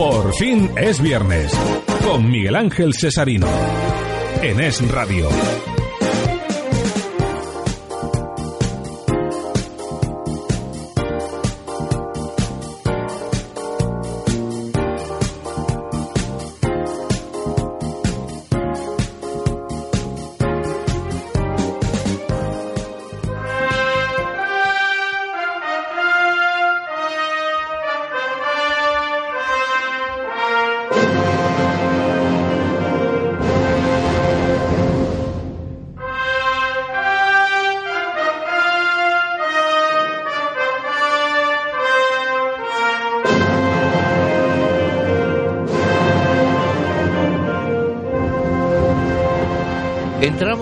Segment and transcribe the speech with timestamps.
[0.00, 1.52] Por fin es viernes.
[2.02, 3.46] Con Miguel Ángel Cesarino.
[4.40, 5.28] En Es Radio.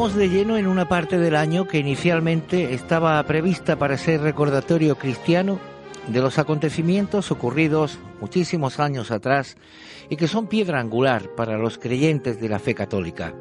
[0.08, 4.96] Entramos de lleno en una parte del año que inicialmente estaba prevista para ser recordatorio
[4.96, 5.60] cristiano
[6.06, 9.58] de los acontecimientos ocurridos muchísimos años atrás
[10.08, 13.34] y que son piedra angular para los creyentes de la fe católica.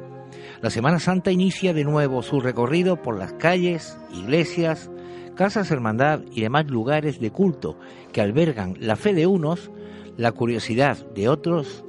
[0.60, 4.90] La Semana Santa inicia de nuevo su recorrido por las calles, iglesias,
[5.36, 7.78] casas hermandad y demás lugares de culto
[8.12, 9.70] que albergan la fe de unos,
[10.18, 11.82] la curiosidad de otros,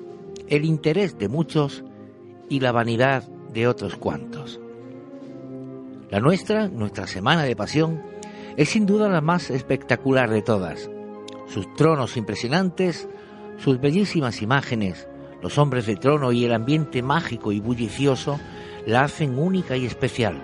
[0.48, 1.84] el interés de muchos
[2.48, 4.62] y la vanidad de otros cuantos.
[6.12, 8.02] La nuestra, nuestra Semana de Pasión,
[8.58, 10.90] es sin duda la más espectacular de todas.
[11.48, 13.08] Sus tronos impresionantes,
[13.58, 15.08] sus bellísimas imágenes,
[15.44, 18.40] los hombres de trono y el ambiente mágico y bullicioso
[18.88, 20.42] la hacen única y especial.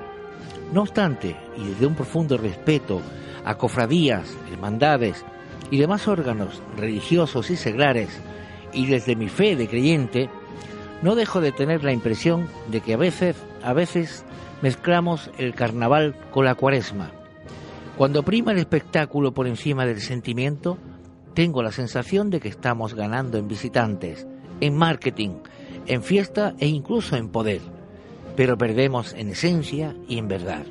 [0.71, 3.01] No obstante, y desde un profundo respeto
[3.43, 5.25] a cofradías, hermandades
[5.71, 8.09] y demás órganos religiosos y seglares,
[8.71, 10.29] y desde mi fe de creyente,
[11.01, 14.25] no dejo de tener la impresión de que a veces, a veces
[14.61, 17.11] mezclamos el carnaval con la cuaresma.
[17.97, 20.77] Cuando prima el espectáculo por encima del sentimiento,
[21.33, 24.27] tengo la sensación de que estamos ganando en visitantes,
[24.61, 25.37] en marketing,
[25.85, 27.61] en fiesta e incluso en poder,
[28.35, 30.63] pero perdemos en esencia y en verdad.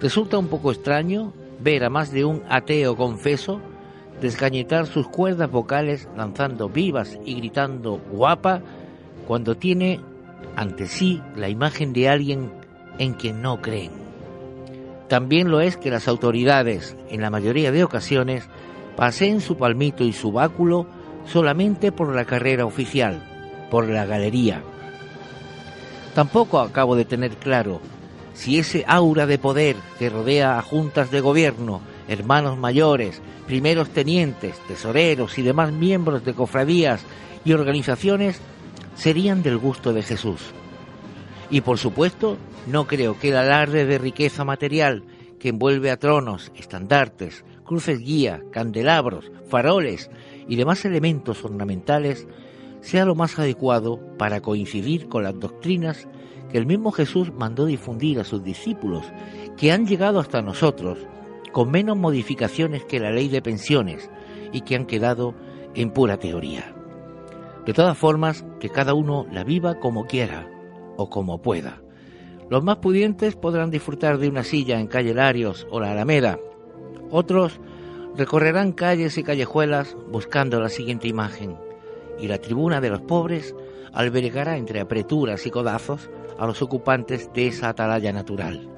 [0.00, 3.60] Resulta un poco extraño ver a más de un ateo confeso
[4.20, 8.62] desgañetar sus cuerdas vocales lanzando vivas y gritando guapa
[9.26, 10.00] cuando tiene
[10.56, 12.52] ante sí la imagen de alguien
[12.98, 13.92] en quien no creen.
[15.08, 18.48] También lo es que las autoridades, en la mayoría de ocasiones,
[18.96, 20.86] paseen su palmito y su báculo
[21.26, 23.22] solamente por la carrera oficial,
[23.70, 24.62] por la galería.
[26.14, 27.80] Tampoco acabo de tener claro
[28.34, 34.58] si ese aura de poder que rodea a juntas de gobierno, hermanos mayores, primeros tenientes,
[34.66, 37.02] tesoreros y demás miembros de cofradías
[37.44, 38.40] y organizaciones
[38.96, 40.40] serían del gusto de Jesús.
[41.50, 45.04] Y por supuesto, no creo que el alarde de riqueza material
[45.38, 50.10] que envuelve a tronos, estandartes, cruces guía, candelabros, faroles
[50.48, 52.26] y demás elementos ornamentales
[52.80, 56.08] sea lo más adecuado para coincidir con las doctrinas
[56.50, 59.04] que el mismo Jesús mandó difundir a sus discípulos,
[59.56, 60.98] que han llegado hasta nosotros
[61.52, 64.10] con menos modificaciones que la ley de pensiones
[64.52, 65.34] y que han quedado
[65.74, 66.74] en pura teoría.
[67.64, 70.48] De todas formas, que cada uno la viva como quiera
[70.96, 71.80] o como pueda.
[72.50, 76.38] Los más pudientes podrán disfrutar de una silla en calle Larios o la Alameda.
[77.10, 77.60] Otros
[78.16, 81.56] recorrerán calles y callejuelas buscando la siguiente imagen.
[82.18, 83.54] Y la tribuna de los pobres
[83.92, 88.68] albergará entre apreturas y codazos a los ocupantes de esa atalaya natural.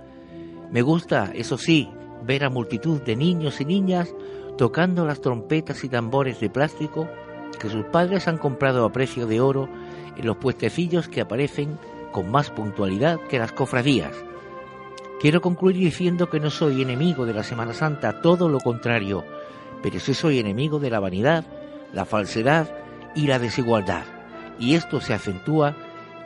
[0.71, 1.89] Me gusta, eso sí,
[2.25, 4.15] ver a multitud de niños y niñas
[4.59, 7.09] tocando las trompetas y tambores de plástico
[7.59, 9.69] que sus padres han comprado a precio de oro
[10.17, 11.79] en los puestecillos que aparecen
[12.17, 14.15] con más puntualidad que las cofradías.
[15.21, 19.23] Quiero concluir diciendo que no soy enemigo de la Semana Santa, todo lo contrario,
[19.83, 21.45] pero sí soy enemigo de la vanidad,
[21.93, 22.71] la falsedad
[23.15, 24.05] y la desigualdad.
[24.59, 25.77] Y esto se acentúa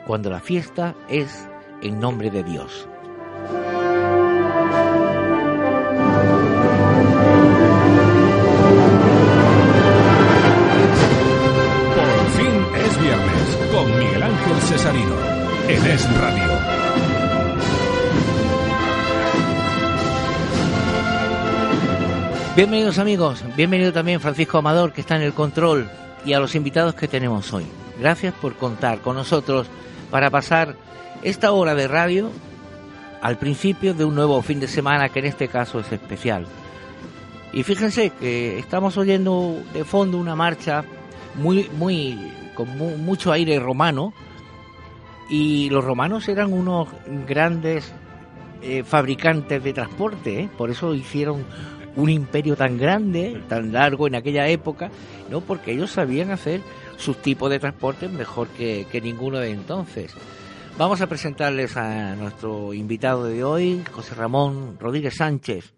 [0.07, 1.49] cuando la fiesta es
[1.81, 2.87] en nombre de Dios.
[14.61, 15.30] Cesarino
[15.71, 16.43] en Es Radio.
[22.57, 25.89] Bienvenidos amigos, bienvenido también Francisco Amador que está en el control
[26.25, 27.65] y a los invitados que tenemos hoy.
[27.97, 29.67] Gracias por contar con nosotros
[30.09, 30.75] para pasar
[31.23, 32.29] esta hora de radio
[33.21, 36.47] al principio de un nuevo fin de semana que en este caso es especial.
[37.53, 40.83] Y fíjense que estamos oyendo de fondo una marcha
[41.35, 42.19] muy, muy,
[42.55, 44.13] con mucho aire romano,
[45.29, 46.89] y los romanos eran unos
[47.27, 47.93] grandes
[48.61, 50.49] eh, fabricantes de transporte, ¿eh?
[50.57, 51.45] por eso hicieron
[51.95, 54.91] un imperio tan grande, tan largo en aquella época,
[55.29, 55.41] ¿no?
[55.41, 56.61] Porque ellos sabían hacer
[56.97, 60.13] sus tipos de transporte mejor que, que ninguno de entonces.
[60.77, 65.73] Vamos a presentarles a nuestro invitado de hoy, José Ramón Rodríguez Sánchez.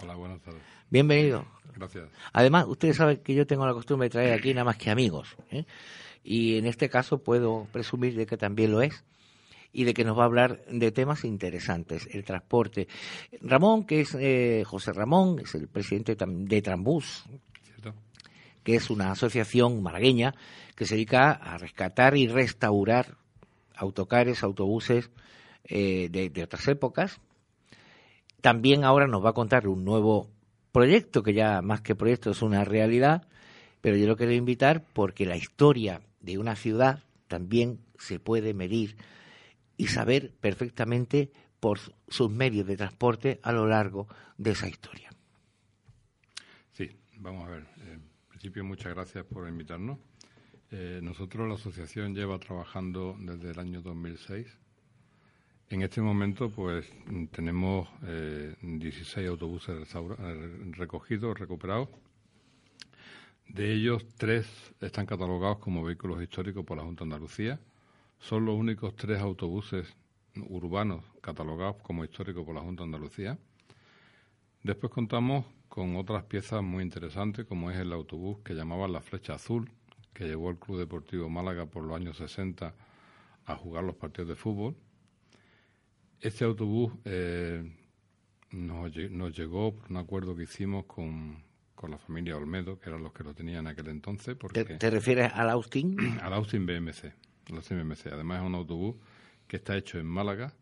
[0.00, 0.62] Hola, buenas tardes.
[0.90, 1.44] Bienvenido.
[1.74, 2.08] Gracias.
[2.32, 5.36] Además, ustedes saben que yo tengo la costumbre de traer aquí nada más que amigos.
[5.50, 5.64] ¿eh?
[6.22, 9.04] Y en este caso puedo presumir de que también lo es
[9.72, 12.88] y de que nos va a hablar de temas interesantes, el transporte.
[13.40, 17.24] Ramón, que es eh, José Ramón, es el presidente de Trambús,
[17.62, 17.94] ¿Cierto?
[18.62, 20.34] que es una asociación malagueña
[20.74, 23.16] que se dedica a rescatar y restaurar
[23.76, 25.10] autocares, autobuses
[25.64, 27.20] eh, de, de otras épocas.
[28.40, 30.30] También ahora nos va a contar un nuevo
[30.72, 33.26] proyecto, que ya más que proyecto es una realidad,
[33.80, 38.96] pero yo lo quiero invitar porque la historia de una ciudad también se puede medir
[39.78, 45.08] y saber perfectamente por sus medios de transporte a lo largo de esa historia.
[46.72, 47.62] Sí, vamos a ver.
[47.62, 49.98] Eh, En principio, muchas gracias por invitarnos.
[50.70, 54.46] Eh, nosotros, la asociación, lleva trabajando desde el año 2006.
[55.70, 56.86] En este momento, pues,
[57.32, 61.88] tenemos eh, 16 autobuses eh, recogidos, recuperados.
[63.48, 64.46] De ellos, tres
[64.80, 67.58] están catalogados como vehículos históricos por la Junta de Andalucía.
[68.18, 69.96] Son los únicos tres autobuses
[70.48, 73.38] urbanos catalogados como históricos por la Junta de Andalucía.
[74.62, 79.34] Después contamos con otras piezas muy interesantes, como es el autobús que llamaban la Flecha
[79.34, 79.70] Azul,
[80.12, 82.74] que llevó el Club Deportivo Málaga por los años 60
[83.46, 84.76] a jugar los partidos de fútbol.
[86.20, 87.72] Este autobús eh,
[88.50, 91.47] nos llegó por un acuerdo que hicimos con,
[91.78, 94.78] con la familia Olmedo, que eran los que lo tenían en aquel entonces, porque ¿Te,
[94.78, 95.96] te refieres al Austin?
[96.20, 97.04] al Austin BMC.
[97.50, 98.08] al Austin BMC.
[98.08, 98.96] Además es un autobús
[99.46, 100.52] que está hecho en Málaga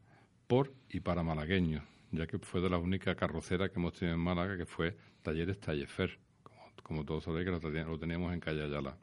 [0.47, 4.21] por y para malagueños, ya que fue de la única carrocera que hemos tenido en
[4.21, 7.51] Málaga, que fue Talleres Tallefer, como, como todos sabéis que
[7.83, 8.99] lo teníamos en Calle Ayala.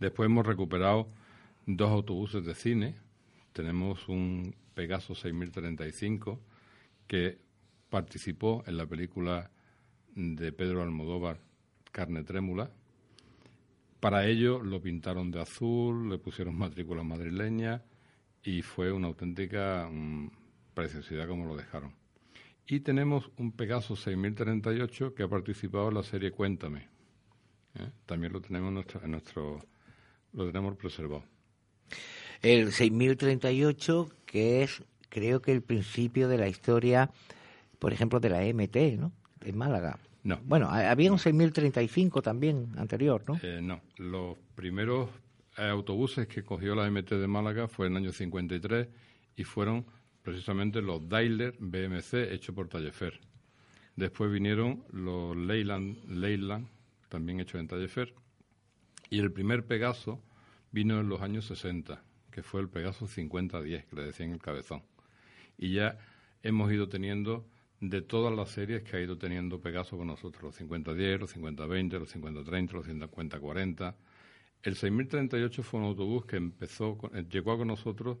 [0.00, 1.10] Después hemos recuperado
[1.66, 2.94] dos autobuses de cine.
[3.52, 6.40] Tenemos un Pegaso 6035
[7.06, 7.38] que
[7.90, 9.50] participó en la película
[10.16, 11.38] de Pedro Almodóvar,
[11.92, 12.70] Carne Trémula.
[14.00, 17.82] Para ello lo pintaron de azul, le pusieron matrícula madrileña
[18.42, 20.30] y fue una auténtica mm,
[20.74, 21.94] preciosidad como lo dejaron.
[22.66, 26.88] Y tenemos un Pegaso 6038 que ha participado en la serie Cuéntame.
[27.78, 27.90] ¿eh?
[28.06, 29.60] También lo tenemos en nuestro, en nuestro
[30.32, 31.24] lo tenemos preservado.
[32.42, 37.10] El 6038, que es, creo que el principio de la historia,
[37.78, 39.12] por ejemplo, de la MT, ¿no?
[39.44, 39.98] En Málaga.
[40.24, 40.40] No.
[40.44, 43.38] Bueno, ha- había un 6035 también anterior, ¿no?
[43.42, 45.08] Eh, no, los primeros
[45.56, 48.88] eh, autobuses que cogió la MT de Málaga fue en el año 53
[49.36, 49.86] y fueron
[50.22, 53.20] precisamente los Daimler BMC hechos por Tallefer.
[53.94, 56.66] Después vinieron los Leyland, Leyland
[57.08, 58.12] también hechos en Tallefer.
[59.08, 60.20] Y el primer Pegaso
[60.72, 64.82] vino en los años 60, que fue el Pegaso 5010, que le decían el cabezón.
[65.56, 65.96] Y ya
[66.42, 67.46] hemos ido teniendo
[67.80, 71.98] de todas las series que ha ido teniendo Pegaso con nosotros, los 5010, los 5020,
[71.98, 73.96] los 5030, los 5040.
[74.62, 78.18] El 6038 fue un autobús que empezó, eh, llegó con nosotros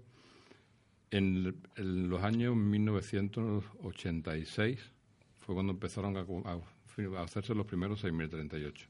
[1.10, 4.92] en, los años 1986,
[5.38, 6.26] fue cuando empezaron a-
[7.18, 8.86] a hacerse los primeros 6038.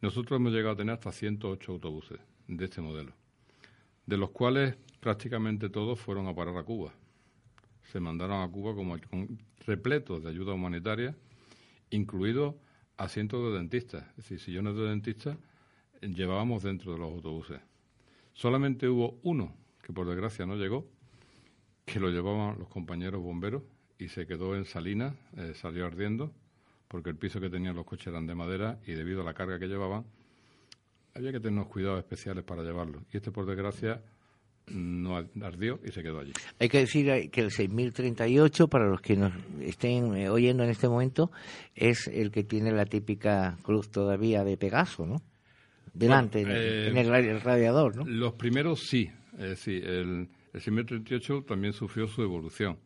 [0.00, 3.12] Nosotros hemos llegado a tener hasta 108 autobuses de este modelo,
[4.06, 6.92] de los cuales prácticamente todos fueron a parar a Cuba.
[7.92, 8.96] Se mandaron a Cuba como
[9.66, 11.14] repletos de ayuda humanitaria,
[11.90, 12.54] incluidos
[12.96, 15.36] asientos de dentistas, es decir, sillones de dentistas
[16.00, 17.60] llevábamos dentro de los autobuses.
[18.34, 20.86] Solamente hubo uno que por desgracia no llegó,
[21.84, 23.62] que lo llevaban los compañeros bomberos
[23.98, 26.32] y se quedó en Salinas, eh, salió ardiendo,
[26.88, 29.58] porque el piso que tenían los coches eran de madera y debido a la carga
[29.58, 30.04] que llevaban,
[31.14, 33.02] había que tener unos cuidados especiales para llevarlo.
[33.12, 34.02] Y este, por desgracia,
[34.68, 36.32] no ardió y se quedó allí.
[36.58, 40.70] Hay que decir eh, que el 6038, para los que nos estén eh, oyendo en
[40.70, 41.30] este momento,
[41.74, 45.22] es el que tiene la típica cruz todavía de Pegaso, ¿no?
[45.94, 48.04] Delante, Bueno, en, el- eh, en el, ra- el radiador, ¿no?
[48.04, 52.78] Los primeros sí, es decir, el, el 638 también sufrió su evolución.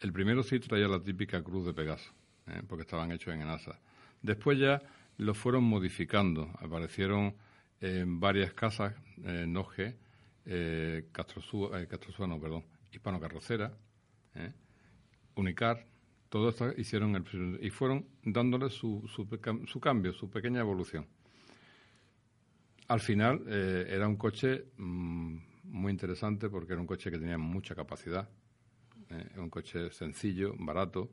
[0.00, 2.12] El primero sí traía la típica cruz de Pegaso,
[2.46, 2.62] ¿eh?
[2.68, 3.78] porque estaban hechos en ENASA.
[4.22, 4.80] Después ya
[5.18, 7.34] lo fueron modificando, aparecieron
[7.80, 9.96] en varias casas, eh, Noge,
[10.46, 11.86] eh, Castrosúa, eh,
[12.40, 13.72] perdón, Hispano Carrocera,
[14.34, 14.52] ¿eh?
[15.36, 15.86] Unicar,
[16.28, 19.02] todo esto hicieron el, y fueron dándole su,
[19.80, 21.06] cambio, su pequeña evolución.
[22.88, 27.38] Al final eh, era un coche mm, muy interesante porque era un coche que tenía
[27.38, 28.28] mucha capacidad,
[29.36, 31.10] un coche sencillo, barato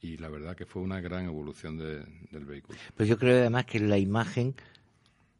[0.00, 2.78] y la verdad que fue una gran evolución de- del vehículo.
[2.96, 4.54] Pues yo creo además que la imagen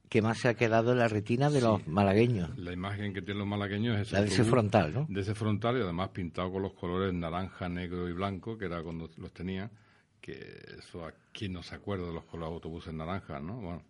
[0.08, 2.56] que más se ha quedado en la retina de los malagueños.
[2.58, 5.06] La imagen que tienen los malagueños es la de ese frontal, ¿no?
[5.08, 8.82] De ese frontal y además pintado con los colores naranja, negro y blanco, que era
[8.82, 9.70] cuando los tenía,
[10.20, 10.38] que
[10.78, 13.56] eso aquí no se acuerda de los colores autobuses naranjas, ¿no?
[13.56, 13.82] Bueno,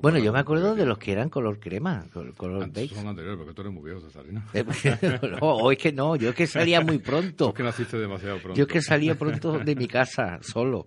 [0.00, 2.06] bueno, yo me acuerdo de los que eran color crema,
[2.36, 2.94] color Antes beige.
[2.94, 4.42] son anteriores, porque tú eres muy viejo, Cesarino.
[4.54, 4.64] Eh,
[5.40, 7.48] no, o es que no, yo es que salía muy pronto.
[7.48, 8.56] Tú que naciste demasiado pronto.
[8.56, 10.86] Yo es que salía pronto de mi casa, solo.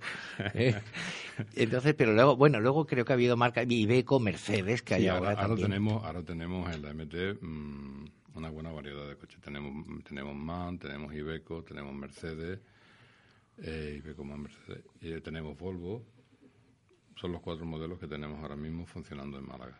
[0.53, 0.75] ¿eh?
[1.55, 5.31] Entonces, pero luego, bueno, luego creo que ha habido marcas, Ibeco, Mercedes, que hay ahora,
[5.31, 8.05] ahora, tenemos, ahora tenemos en la MT mm,
[8.35, 9.39] una buena variedad de coches.
[9.41, 12.59] Tenemos, tenemos MAN, tenemos Ibeco, tenemos Mercedes,
[13.57, 16.03] eh, Ibeco más Mercedes, y tenemos Volvo,
[17.19, 19.77] son los cuatro modelos que tenemos ahora mismo funcionando en Málaga.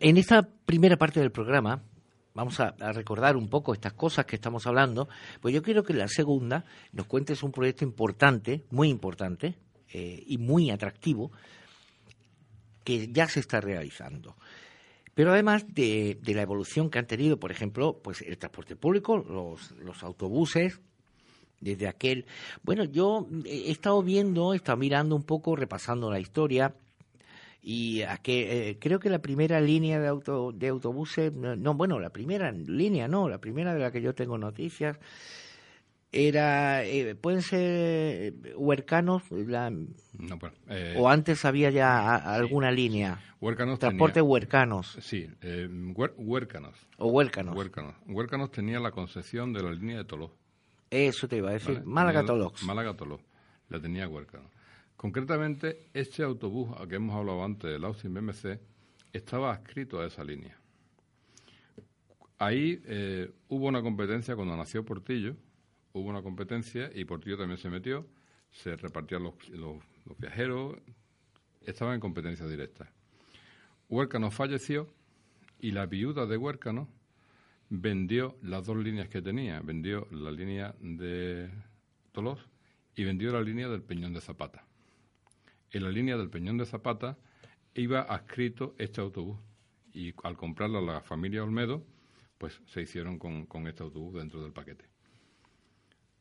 [0.00, 1.82] en esta primera parte del programa
[2.34, 5.08] vamos a, recordar un poco estas cosas que estamos hablando,
[5.40, 9.56] pues yo quiero que la segunda nos cuentes un proyecto importante, muy importante
[9.92, 11.32] eh, y muy atractivo,
[12.84, 14.36] que ya se está realizando.
[15.14, 20.02] Pero además de, la evolución que han tenido, por ejemplo, pues el transporte público, los
[20.02, 20.80] autobuses,
[21.60, 22.26] desde aquel.
[22.62, 26.74] Bueno, yo he estado viendo, he estado mirando un poco, repasando la historia.
[27.62, 31.98] Y a que, eh, creo que la primera línea de, auto, de autobuses, no, bueno,
[31.98, 35.00] la primera línea no, la primera de la que yo tengo noticias,
[36.12, 39.24] era, eh, pueden ser eh, huercanos,
[40.96, 43.18] o antes había ya alguna línea.
[43.40, 44.96] Huercanos Transporte huercanos.
[45.00, 45.28] Sí,
[46.16, 46.76] huercanos.
[46.98, 47.56] O huercanos.
[47.56, 47.96] Huercanos.
[48.06, 50.30] Huercanos tenía la concesión de la línea de Toló.
[50.90, 51.84] Eso te iba a decir.
[51.84, 52.62] Málaga Tolox.
[52.62, 53.24] Málaga Tolox.
[53.68, 54.50] La tenía Huércano.
[54.96, 58.58] Concretamente, este autobús a que hemos hablado antes, el Austin BMC,
[59.12, 60.58] estaba adscrito a esa línea.
[62.38, 65.36] Ahí eh, hubo una competencia cuando nació Portillo,
[65.92, 68.06] hubo una competencia y Portillo también se metió,
[68.50, 69.78] se repartían los, los,
[70.18, 70.76] viajeros,
[71.62, 72.90] estaba en competencia directa.
[73.88, 74.88] Huércano falleció
[75.60, 76.88] y la viuda de Huércano
[77.68, 79.60] vendió las dos líneas que tenía.
[79.60, 81.50] Vendió la línea de
[82.12, 82.48] Tolos
[82.94, 84.64] y vendió la línea del Peñón de Zapata.
[85.70, 87.18] En la línea del Peñón de Zapata
[87.74, 89.38] iba adscrito este autobús
[89.92, 91.84] y al comprarlo a la familia Olmedo,
[92.38, 94.84] pues se hicieron con, este autobús dentro del paquete.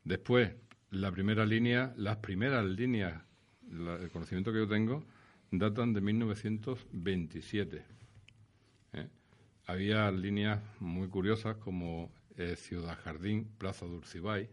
[0.03, 0.53] Después,
[0.91, 3.21] la primera línea, las primeras líneas,
[3.69, 5.03] el conocimiento que yo tengo,
[5.51, 7.85] datan de 1927
[9.65, 14.49] había líneas muy curiosas como eh, Ciudad Jardín, Plaza Dulcibay, eh,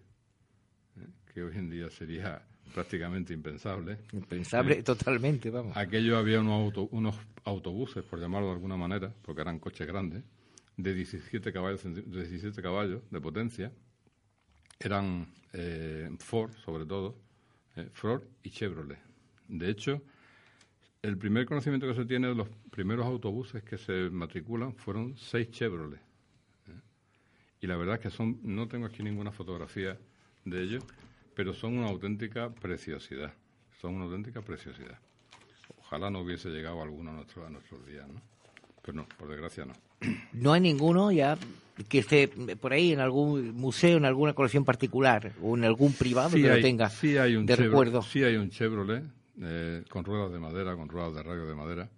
[1.32, 2.42] que hoy en día sería
[2.74, 3.98] prácticamente impensable.
[4.12, 5.76] Impensable eh, totalmente, vamos.
[5.76, 10.22] Aquello había unos, unos autobuses, por llamarlo de alguna manera, porque eran coches grandes,
[10.76, 13.72] de 17 caballos, de 17 caballos de potencia.
[14.78, 15.32] Eran
[16.18, 17.16] Ford, sobre todo,
[17.92, 18.98] Ford y Chevrolet.
[19.46, 20.02] De hecho,
[21.02, 25.50] el primer conocimiento que se tiene de los primeros autobuses que se matriculan fueron seis
[25.50, 25.98] Chevrolet.
[25.98, 26.80] ¿eh?
[27.60, 29.98] Y la verdad es que son, no tengo aquí ninguna fotografía
[30.44, 30.84] de ellos,
[31.34, 33.34] pero son una auténtica preciosidad.
[33.80, 34.98] Son una auténtica preciosidad.
[35.80, 38.22] Ojalá no hubiese llegado alguno a, nuestro, a nuestros días, ¿no?
[38.80, 39.74] Pero no, por desgracia no.
[40.32, 41.36] No hay ninguno ya
[41.88, 46.30] que esté por ahí en algún museo, en alguna colección particular o en algún privado
[46.30, 48.02] que lo tenga sí hay un de recuerdo.
[48.02, 49.04] Sí hay un Chevrolet
[49.40, 51.90] eh, con ruedas de madera, con ruedas de radio de madera.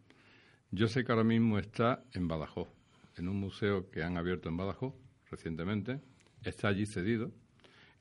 [0.71, 2.69] Yo sé que ahora mismo está en Badajoz,
[3.17, 4.95] en un museo que han abierto en Badajoz
[5.31, 6.00] recientemente.
[6.43, 7.31] Está allí cedido.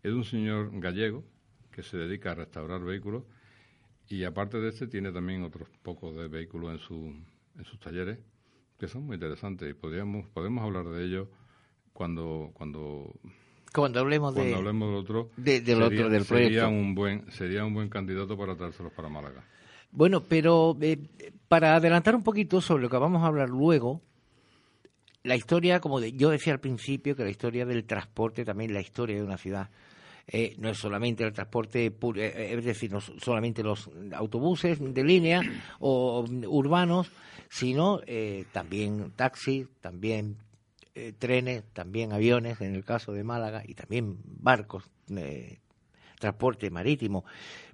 [0.02, 1.24] Es un señor gallego
[1.72, 3.24] que se dedica a restaurar vehículos
[4.08, 7.16] y aparte de este tiene también otros pocos de vehículos en, su,
[7.58, 8.20] en sus talleres
[8.78, 11.30] que son muy interesantes y podríamos, podemos hablar de ellos
[11.94, 13.14] cuando, cuando
[13.74, 16.54] cuando hablemos de hablemos del otro, del otro del proyecto.
[16.54, 19.44] Sería un buen sería un buen candidato para traérselos para Málaga.
[19.92, 20.98] Bueno, pero eh,
[21.48, 24.02] para adelantar un poquito sobre lo que vamos a hablar luego,
[25.24, 29.16] la historia, como yo decía al principio, que la historia del transporte, también la historia
[29.16, 29.70] de una ciudad,
[30.28, 35.42] eh, no es solamente el transporte, eh, es decir, no solamente los autobuses de línea
[35.80, 37.12] o urbanos,
[37.50, 38.02] sino
[38.52, 40.38] también taxis, también
[40.96, 45.60] eh, trenes, también aviones, en el caso de Málaga, y también barcos, eh,
[46.20, 47.26] transporte marítimo.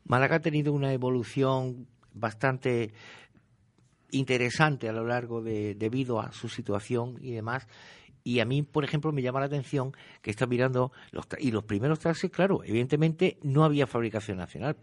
[0.06, 2.94] Málaga ha tenido una evolución bastante
[4.12, 7.68] interesante a lo largo de, debido a su situación y demás.
[8.24, 11.64] Y a mí, por ejemplo, me llama la atención que está mirando los y los
[11.64, 14.78] primeros taxis, claro, evidentemente no había fabricación nacional.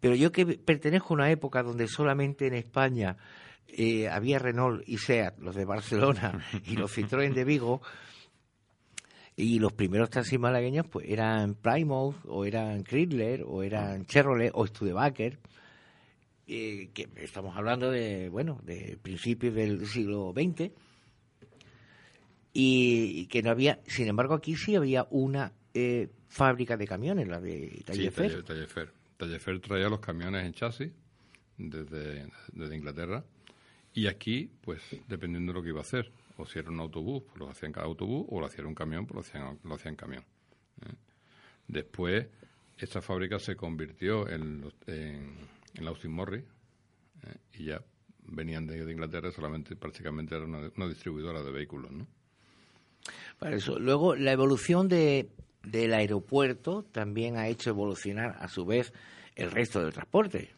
[0.00, 3.16] Pero yo que pertenezco a una época donde solamente en España
[3.68, 7.82] eh, había Renault y SEAT, los de Barcelona, y los Citroën de Vigo,
[9.36, 14.66] y los primeros taxis malagueños pues eran Plymouth, o eran Chrysler, o eran Chevrolet, o
[14.66, 15.38] Studebaker.
[16.46, 20.70] eh, que estamos hablando de, bueno, de principios del siglo XX,
[22.52, 27.40] y, que no había, sin embargo, aquí sí había una eh, fábrica de camiones, la
[27.40, 28.30] de Tallefer.
[28.30, 28.92] Sí, Tallefer.
[29.16, 30.92] Tallefer traía los camiones en chasis
[31.56, 33.24] desde, desde Inglaterra,
[33.94, 37.22] y aquí, pues, dependiendo de lo que iba a hacer, o si era un autobús,
[37.26, 39.58] pues lo hacía en cada autobús, o lo hacía en un camión, pues lo hacían,
[39.64, 40.24] lo hacía en camión.
[40.86, 40.94] ¿eh?
[41.68, 42.26] Después,
[42.78, 45.36] esta fábrica se convirtió en, en,
[45.74, 46.44] en la Austin Morris
[47.26, 47.36] ¿eh?
[47.58, 47.82] y ya
[48.24, 52.06] venían de, Inglaterra solamente prácticamente era una, distribuidora de vehículos, ¿no?
[53.38, 53.78] Para eso.
[53.78, 55.28] Luego, la evolución de,
[55.64, 58.92] del aeropuerto también ha hecho evolucionar, a su vez,
[59.34, 60.50] el resto del transporte.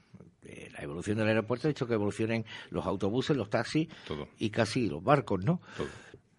[0.46, 3.88] Eh, la evolución del aeropuerto ha hecho que evolucionen los autobuses, los taxis
[4.38, 5.60] y casi los barcos, ¿no?
[5.76, 5.88] Todo.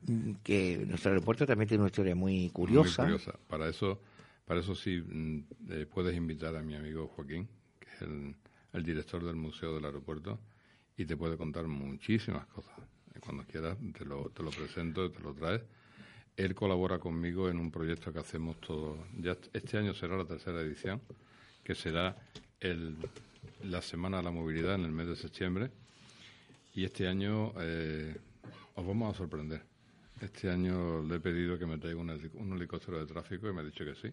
[0.08, 3.04] Mm, que nuestro aeropuerto también tiene una historia muy curiosa.
[3.04, 3.40] Muy curiosa.
[3.48, 4.00] Para eso
[4.46, 5.40] para eso sí mm,
[5.72, 8.36] eh, puedes invitar a mi amigo Joaquín, que es el,
[8.84, 10.40] director del Museo del Aeropuerto,
[10.98, 12.74] y te puede contar muchísimas cosas.
[13.22, 15.62] Cuando quieras te lo, te lo presento, te lo traes.
[16.36, 19.00] Él colabora conmigo en un proyecto que hacemos todos.
[19.18, 21.02] Ya este año será la tercera edición,
[21.64, 22.18] que será
[22.60, 22.98] el,
[23.66, 25.72] la Semana de la Movilidad en el mes de septiembre.
[26.74, 28.16] Y este año eh,
[28.76, 29.62] os vamos a sorprender.
[30.22, 33.62] Este año le he pedido que me traiga un, un helicóptero de tráfico y me
[33.62, 34.12] ha dicho que sí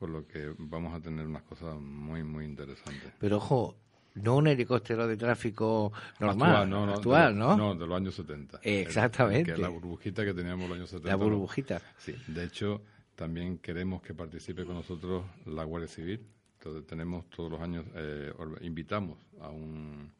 [0.00, 3.12] con lo que vamos a tener unas cosas muy, muy interesantes.
[3.18, 3.76] Pero ojo,
[4.14, 7.54] no un helicóptero de tráfico normal, actual, ¿no?
[7.54, 7.74] ¿no?
[7.74, 8.60] de los años 70.
[8.62, 9.58] Exactamente.
[9.58, 11.08] la burbujita que teníamos en los años 70.
[11.10, 11.82] La burbujita.
[11.98, 12.80] Sí, de hecho,
[13.14, 16.26] también queremos que participe con nosotros la Guardia Civil.
[16.60, 20.12] Entonces, tenemos todos los años, eh, invitamos a un,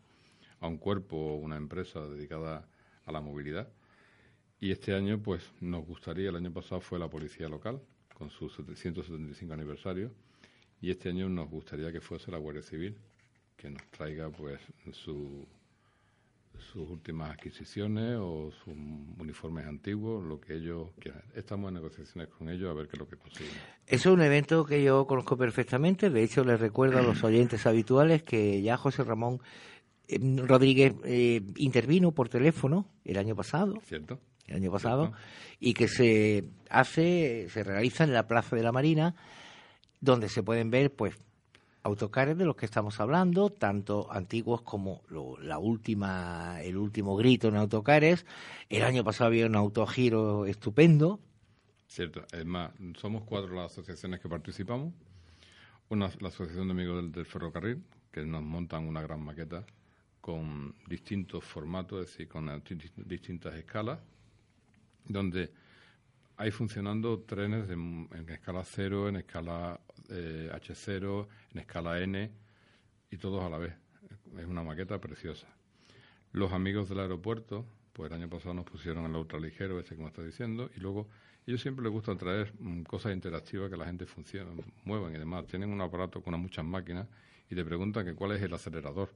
[0.61, 2.67] a un cuerpo o una empresa dedicada
[3.05, 3.69] a la movilidad.
[4.59, 7.81] Y este año, pues, nos gustaría, el año pasado fue la policía local,
[8.21, 10.11] con su 175 aniversario
[10.83, 12.97] y este año nos gustaría que fuese la Guardia Civil
[13.57, 14.61] que nos traiga pues
[14.93, 15.47] su,
[16.61, 18.75] sus últimas adquisiciones o sus
[19.19, 21.23] uniformes antiguos, lo que ellos quieran.
[21.35, 23.53] Estamos en negociaciones con ellos a ver qué es lo que consiguen.
[23.87, 28.23] Es un evento que yo conozco perfectamente, de hecho les recuerdo a los oyentes habituales
[28.23, 29.41] que ya José Ramón
[30.09, 33.81] eh, Rodríguez eh, intervino por teléfono el año pasado.
[33.85, 34.21] ¿Cierto?
[34.51, 35.13] el año pasado,
[35.59, 39.15] y que se hace, se realiza en la Plaza de la Marina,
[40.01, 41.15] donde se pueden ver, pues,
[41.83, 45.03] autocares de los que estamos hablando, tanto antiguos como
[45.41, 48.27] la última, el último grito en autocares.
[48.69, 51.21] El año pasado había un autogiro estupendo.
[51.87, 54.95] Cierto, es más, somos cuatro las asociaciones que participamos.
[55.89, 59.65] Una, la Asociación de Amigos del, Ferrocarril, que nos montan una gran maqueta
[60.21, 62.63] con distintos formatos, es decir, con
[62.97, 63.99] distintas escalas,
[65.05, 65.51] donde
[66.41, 69.79] hay funcionando trenes en, escala 0, en escala
[70.11, 72.31] eh, H0, en escala N
[73.11, 73.75] y todos a la vez.
[74.39, 75.47] Es una maqueta preciosa.
[76.33, 80.09] Los amigos del aeropuerto, pues el año pasado nos pusieron el ultraligero, ese que me
[80.09, 81.09] está diciendo, y luego
[81.47, 84.51] ellos siempre les gusta traer mm, cosas interactivas que la gente funcione,
[84.85, 85.47] muevan y demás.
[85.47, 87.09] Tienen un aparato con muchas máquinas
[87.49, 89.11] y te preguntan que cuál es el acelerador.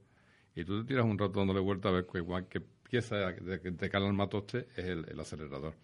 [0.56, 2.06] Y tú te tiras un rato dándole vuelta a ver
[2.48, 5.74] qué, pieza de, de, cala el matoste es el acelerador.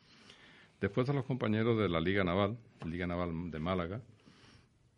[0.80, 4.00] Después a los compañeros de la Liga Naval, Liga Naval de Málaga,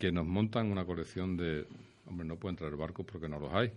[0.03, 1.65] que nos montan una colección de,
[2.07, 3.71] hombre, no pueden traer barcos porque no los hay,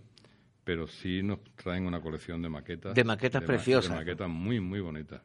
[0.64, 2.96] pero sí nos traen una colección de maquetas.
[2.96, 3.92] De maquetas preciosas.
[3.92, 5.22] De maquetas muy, muy bonitas.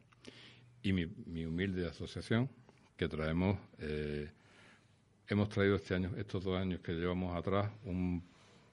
[0.80, 2.48] Y mi, humilde asociación,
[2.96, 4.30] que traemos, eh,
[5.26, 8.22] hemos traído este año, estos dos años que llevamos atrás, un,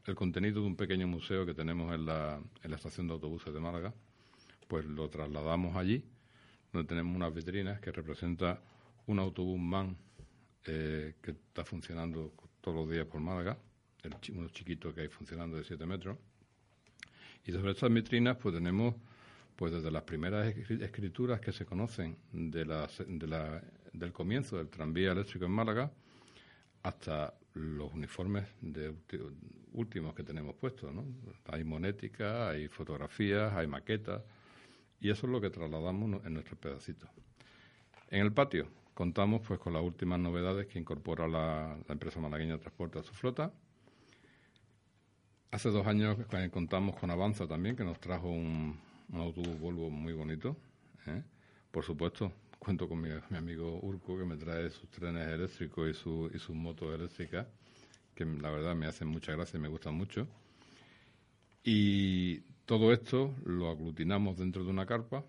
[0.06, 3.52] el contenido de un pequeño museo que tenemos en la, en la estación de autobuses
[3.52, 3.92] de Málaga,
[4.68, 6.04] pues lo trasladamos allí
[6.72, 8.62] donde tenemos unas vitrinas que representa
[9.08, 9.98] un autobús MAN
[10.65, 13.58] eh, que está funcionando todos los días por Málaga,
[14.04, 16.17] el, uno chiquito que hay funcionando de 7 metros.
[17.45, 18.95] Y sobre estas vitrinas pues tenemos
[19.56, 25.45] pues desde las primeras escrituras que se conocen de de del comienzo del tranvía eléctrico
[25.45, 25.91] en Málaga
[26.84, 28.93] hasta los uniformes de
[29.74, 30.93] últimos que tenemos puestos.
[30.93, 31.06] ¿no?
[31.45, 34.22] Hay monética, hay fotografías, hay maquetas,
[35.02, 37.08] y eso es lo que trasladamos en nuestro pedacito.
[38.10, 38.67] En el patio
[39.00, 43.14] contamos pues con las últimas novedades que incorpora la, empresa malagueña de transporte a su
[43.14, 43.50] flota.
[45.52, 46.18] Hace dos años
[46.52, 48.78] contamos con Avanza también, que nos trajo un,
[49.14, 50.58] autobús Volvo muy bonito.
[51.08, 51.24] ¿eh?
[51.72, 56.30] Por supuesto, cuento con mi, amigo Urco, que me trae sus trenes eléctricos y, su,
[56.34, 57.48] y sus motos eléctricas,
[58.14, 60.28] que la verdad me hacen mucha gracia y me gustan mucho.
[61.64, 65.24] Y todo esto lo aglutinamos dentro de una carpa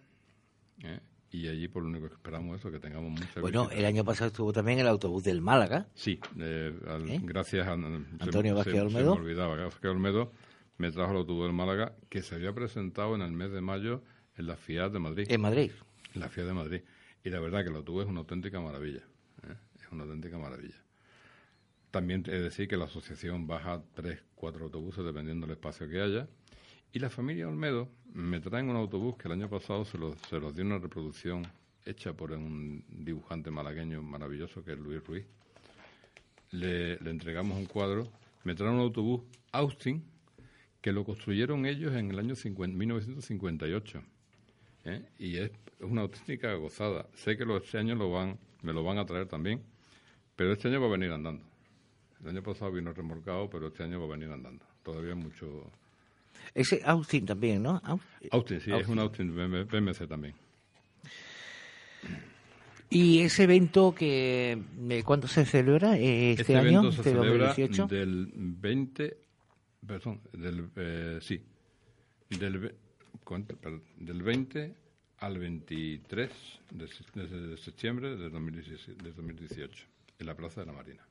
[0.83, 0.99] ¿eh?
[1.31, 4.29] Y allí por lo único que esperamos es que tengamos mucha Bueno, el año pasado
[4.29, 5.87] estuvo también el autobús del Málaga.
[5.95, 6.75] Sí, eh,
[7.09, 7.21] ¿Eh?
[7.23, 9.15] gracias a Antonio Vázquez Olmedo.
[9.15, 10.33] Se me olvidaba, Vázquez Olmedo
[10.79, 14.03] me trajo el autobús del Málaga que se había presentado en el mes de mayo
[14.37, 15.27] en la FIAT de Madrid.
[15.29, 15.71] En Madrid.
[16.15, 16.81] En la FIAT de Madrid.
[17.23, 19.03] Y la verdad que el autobús es una auténtica maravilla.
[19.45, 19.55] ¿eh?
[19.81, 20.83] Es una auténtica maravilla.
[21.91, 26.29] También de decir que la asociación baja tres, cuatro autobuses dependiendo del espacio que haya.
[26.93, 30.41] Y la familia Olmedo me traen un autobús que el año pasado se los, se
[30.41, 31.47] los dio una reproducción
[31.85, 35.25] hecha por un dibujante malagueño maravilloso que es Luis Ruiz.
[36.51, 38.09] Le, entregamos un cuadro.
[38.43, 39.23] Me traen un autobús
[39.53, 40.03] Austin
[40.81, 44.03] que lo construyeron ellos en el año 1958.
[44.85, 45.05] ¿eh?
[45.19, 47.07] Y es una auténtica gozada.
[47.15, 49.63] Sé que este año lo van, me lo van a traer también,
[50.35, 51.45] pero este año va a venir andando.
[52.21, 54.65] El año pasado vino remolcado, pero este año va a venir andando.
[54.83, 55.71] Todavía mucho.
[56.55, 57.81] Ese Austin también, ¿no?
[58.31, 60.35] Austin, sí, es un Austin BMC también.
[62.91, 64.61] ¿Y ese evento que
[65.05, 66.81] cuándo se celebra este, este año?
[66.81, 67.55] Evento se celebra
[67.87, 69.17] del 20,
[69.87, 71.41] perdón, del eh, sí,
[72.31, 72.75] del,
[73.97, 74.75] del 20
[75.19, 76.31] al 23
[76.71, 79.87] de, septiembre de 2018
[80.19, 81.07] en la Plaza de la Marina.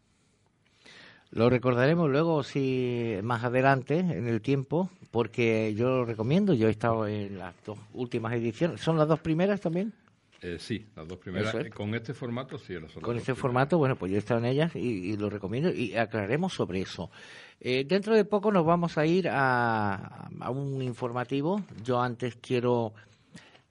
[1.31, 6.53] Lo recordaremos luego, si más adelante en el tiempo, porque yo lo recomiendo.
[6.53, 8.81] Yo he estado en las dos últimas ediciones.
[8.81, 9.93] ¿Son las dos primeras también?
[10.41, 11.53] Eh, sí, las dos primeras.
[11.73, 12.73] Con este formato, sí.
[12.79, 15.95] Las Con este formato, bueno, pues yo he estado en ellas y, lo recomiendo y
[15.95, 17.11] aclararemos sobre eso.
[17.59, 21.61] Eh, dentro de poco nos vamos a ir a, a un informativo.
[21.83, 22.93] Yo antes quiero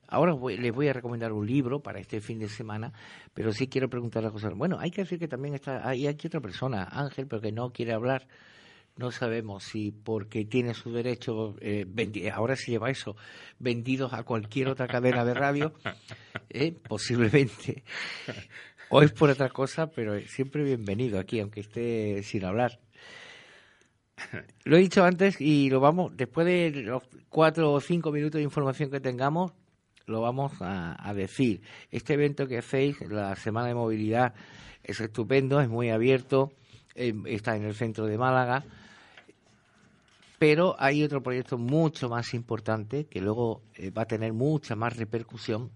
[0.09, 2.93] Ahora les voy a recomendar un libro para este fin de semana,
[3.35, 4.49] pero sí quiero preguntar a José.
[4.49, 7.71] Bueno, hay que decir que también está hay aquí otra persona, Ángel, pero que no
[7.73, 8.27] quiere hablar.
[8.97, 11.87] No sabemos si porque tiene su derecho, eh,
[12.35, 13.17] ahora se lleva eso,
[13.59, 15.73] vendidos a cualquier otra cadena de radio,
[16.49, 17.85] eh, posiblemente.
[18.91, 22.81] O es por otra cosa, pero siempre bienvenido aquí, aunque esté sin hablar.
[24.65, 28.45] Lo he dicho antes y lo vamos, después de los cuatro o cinco minutos de
[28.45, 29.53] información que tengamos,
[30.09, 31.61] lo vamos a, decir.
[31.91, 34.35] Este evento que hacéis, la Semana de Movilidad,
[34.83, 36.53] es estupendo, es muy abierto,
[36.95, 38.65] eh, está en el centro de Málaga,
[40.39, 44.97] pero hay otro proyecto mucho más importante que luego eh, va a tener mucha más
[44.97, 45.71] repercusión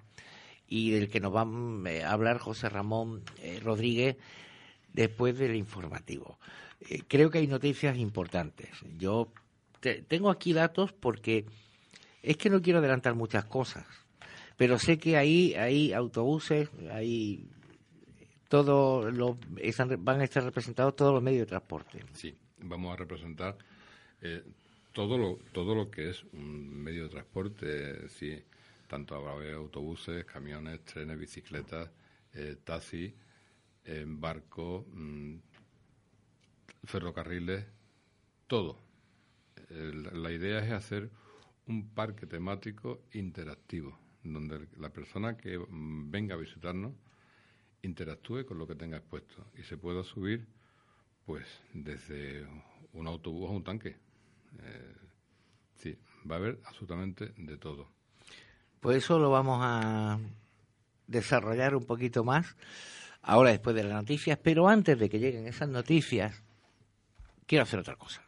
[0.68, 3.22] y del que nos va a eh, hablar José Ramón
[3.62, 4.16] Rodríguez
[4.92, 6.38] después del informativo.
[7.08, 8.70] creo que hay noticias importantes.
[8.98, 9.28] Yo
[10.08, 11.44] tengo aquí datos porque
[12.22, 14.01] es que no quiero adelantar muchas cosas
[14.62, 17.50] pero sé que ahí hay autobuses, hay
[18.48, 19.36] todo lo,
[19.98, 22.04] van a estar representados todos los medios de transporte.
[22.12, 23.58] Sí, vamos a representar
[24.20, 24.44] eh,
[24.92, 28.40] todo lo todo lo que es un medio de transporte, sí,
[28.86, 31.90] tanto autobuses, camiones, trenes, bicicletas,
[32.32, 33.12] eh, taxis,
[33.84, 35.38] eh, barcos, mm,
[36.84, 37.66] ferrocarriles,
[38.46, 38.78] todo.
[39.70, 41.10] la idea es hacer
[41.66, 46.92] un parque temático interactivo donde la persona que mm, venga a visitarnos
[47.82, 50.46] interactúe con lo que tenga expuesto y se pueda subir
[51.26, 52.46] pues desde
[52.92, 53.96] un autobús a un tanque.
[54.60, 54.96] Eh,
[55.76, 55.98] sí,
[56.30, 57.88] va a haber absolutamente de todo.
[58.80, 60.18] Pues eso lo vamos a
[61.06, 62.56] desarrollar un poquito más
[63.22, 66.42] ahora después de las noticias, pero antes de que lleguen esas noticias,
[67.46, 68.21] quiero hacer otra cosa.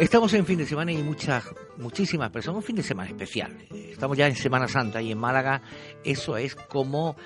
[0.00, 1.44] Estamos en fin de semana y muchas,
[1.76, 3.54] muchísimas personas, un fin de semana especial.
[3.70, 5.60] Estamos ya en Semana Santa y en Málaga
[6.02, 7.16] eso es como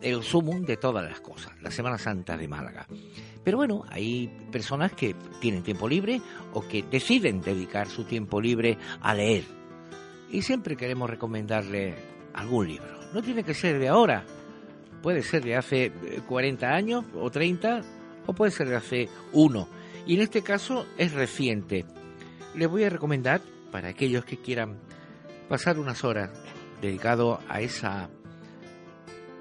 [0.00, 2.86] el sumum de todas las cosas, la Semana Santa de Málaga.
[3.44, 6.22] Pero bueno, hay personas que tienen tiempo libre
[6.54, 9.44] o que deciden dedicar su tiempo libre a leer.
[10.30, 11.94] Y siempre queremos recomendarle
[12.32, 13.00] algún libro.
[13.12, 14.24] No tiene que ser de ahora,
[15.02, 15.92] puede ser de hace
[16.26, 17.82] 40 años o 30
[18.24, 19.68] o puede ser de hace uno.
[20.06, 21.84] Y en este caso es reciente
[22.54, 23.40] les voy a recomendar
[23.70, 24.78] para aquellos que quieran
[25.48, 26.30] pasar unas horas
[26.80, 28.10] dedicado a esa,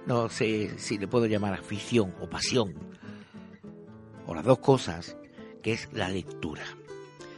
[0.05, 2.73] no sé si le puedo llamar afición o pasión,
[4.25, 5.17] o las dos cosas,
[5.61, 6.63] que es la lectura.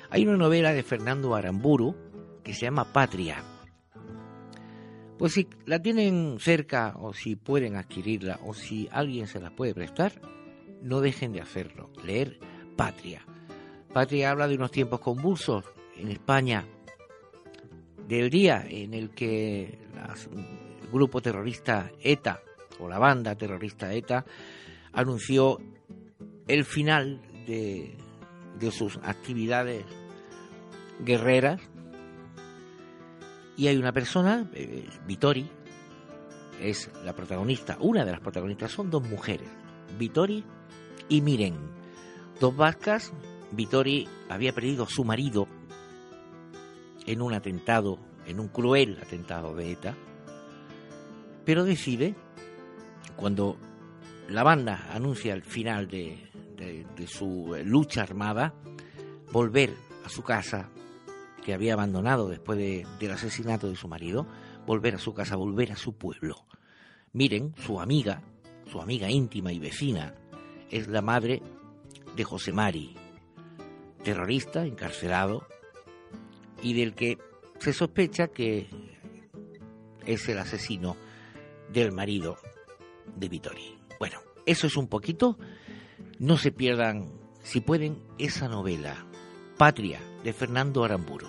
[0.10, 1.96] Hay una novela de Fernando Aramburu
[2.44, 3.44] que se llama Patria.
[5.18, 9.74] Pues si la tienen cerca o si pueden adquirirla o si alguien se la puede
[9.74, 10.14] prestar,
[10.82, 11.90] no dejen de hacerlo.
[12.04, 12.40] Leer
[12.76, 13.26] Patria
[13.96, 15.64] Patria habla de unos tiempos convulsos
[15.96, 16.66] en España,
[18.10, 19.80] del día en el que
[20.84, 22.42] el grupo terrorista ETA
[22.82, 24.26] o la banda terrorista ETA
[24.92, 25.60] anunció
[26.46, 27.96] el final de,
[28.70, 29.86] sus actividades
[31.00, 31.62] guerreras
[33.56, 35.50] y hay una persona, eh, Vitori,
[36.60, 39.48] es la protagonista, una de las protagonistas, son dos mujeres,
[39.98, 40.44] Vitori
[41.08, 41.56] y Miren.
[42.42, 43.14] Dos vascas,
[43.56, 45.48] Vitori había perdido a su marido
[47.06, 49.96] en un atentado, en un cruel atentado de ETA,
[51.46, 52.16] pero decide,
[53.16, 53.58] cuando
[54.30, 56.32] la banda anuncia el final de,
[57.08, 58.54] su lucha armada,
[59.32, 60.70] volver a su casa,
[61.44, 64.26] que había abandonado después del asesinato de su marido,
[64.66, 66.48] volver a su casa, volver a su pueblo.
[67.14, 68.24] Miren, su amiga,
[68.66, 70.16] su amiga íntima y vecina,
[70.72, 71.44] es la madre
[72.16, 72.96] de José Mari,
[74.06, 75.46] terrorista, encarcelado,
[76.62, 77.18] y del que
[77.60, 78.70] se sospecha que
[80.06, 80.96] es el asesino
[81.74, 82.38] del marido
[83.16, 83.78] de Vittori.
[84.00, 85.38] Bueno, eso es un poquito.
[86.20, 89.08] No se pierdan, si pueden, esa novela,
[89.58, 91.28] Patria, de Fernando Aramburo.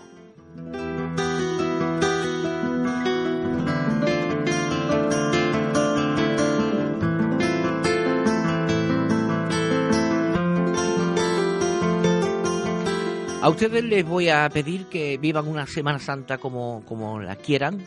[13.46, 17.78] A ustedes les voy a pedir que vivan una Semana Santa como, como la quieran,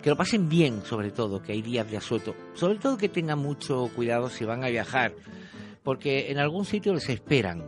[0.00, 3.40] que lo pasen bien sobre todo, que hay días de asueto, sobre todo que tengan
[3.40, 5.16] mucho cuidado si van a viajar,
[5.82, 7.64] porque en algún sitio les esperan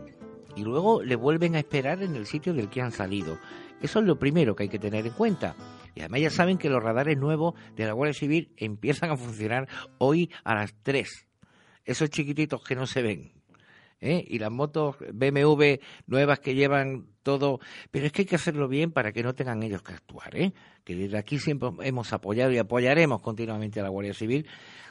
[0.55, 3.41] y luego le vuelven a esperar en el sitio del que han salido.
[3.83, 5.57] Eso es lo primero que hay que tener en cuenta.
[5.97, 9.67] Y además ya saben que los radares nuevos de la Guardia Civil empiezan a funcionar
[9.99, 11.27] hoy a las 3.
[11.85, 13.38] Esos chiquititos que no se ven.
[14.01, 14.25] ¿Eh?
[14.27, 15.75] y las motos BMW
[16.07, 19.63] nuevas que llevan todo, pero es que hay que hacerlo bien para que no tengan
[19.63, 20.53] ellos que actuar, ¿eh?
[20.85, 24.47] que desde aquí siempre hemos apoyado y apoyaremos continuamente a la Guardia Civil,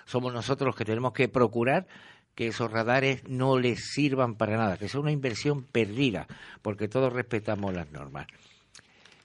[0.06, 1.88] somos nosotros los que tenemos que procurar
[2.36, 6.28] que esos radares no les sirvan para nada, que sea una inversión perdida,
[6.62, 8.28] porque todos respetamos las normas.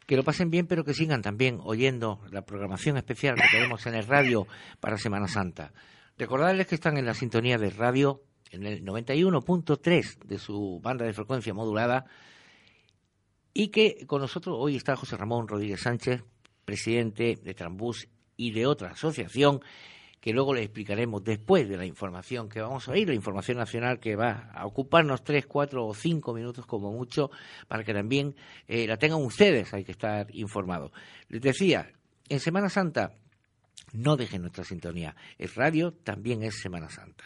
[0.07, 3.95] Que lo pasen bien, pero que sigan también oyendo la programación especial que tenemos en
[3.95, 4.47] el radio
[4.81, 5.73] para Semana Santa.
[6.17, 11.13] Recordarles que están en la sintonía de radio en el 91.3 de su banda de
[11.13, 12.07] frecuencia modulada
[13.55, 16.23] y que con nosotros hoy está José Ramón Rodríguez Sánchez,
[16.65, 19.61] presidente de Trambús y de otra asociación
[20.21, 23.99] que luego le explicaremos después de la información que vamos a oír, la información nacional
[23.99, 27.33] que va a ocuparnos tres, cuatro o cinco minutos como mucho,
[27.67, 28.37] para que también
[28.69, 30.93] eh, la tengan ustedes, hay que estar informados.
[31.29, 31.91] Les decía,
[32.29, 33.17] en Semana Santa
[33.93, 37.25] no dejen nuestra sintonía, es radio, también es Semana Santa.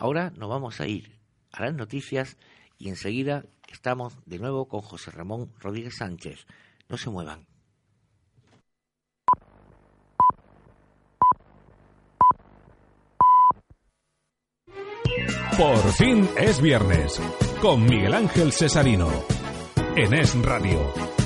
[0.00, 1.12] Ahora nos vamos a ir
[1.52, 2.38] a las noticias
[2.78, 6.46] y enseguida estamos de nuevo con José Ramón Rodríguez Sánchez.
[6.88, 7.46] No se muevan.
[15.58, 17.20] Por fin es viernes,
[17.60, 19.10] con Miguel Ángel Cesarino,
[19.96, 21.19] en Es Radio.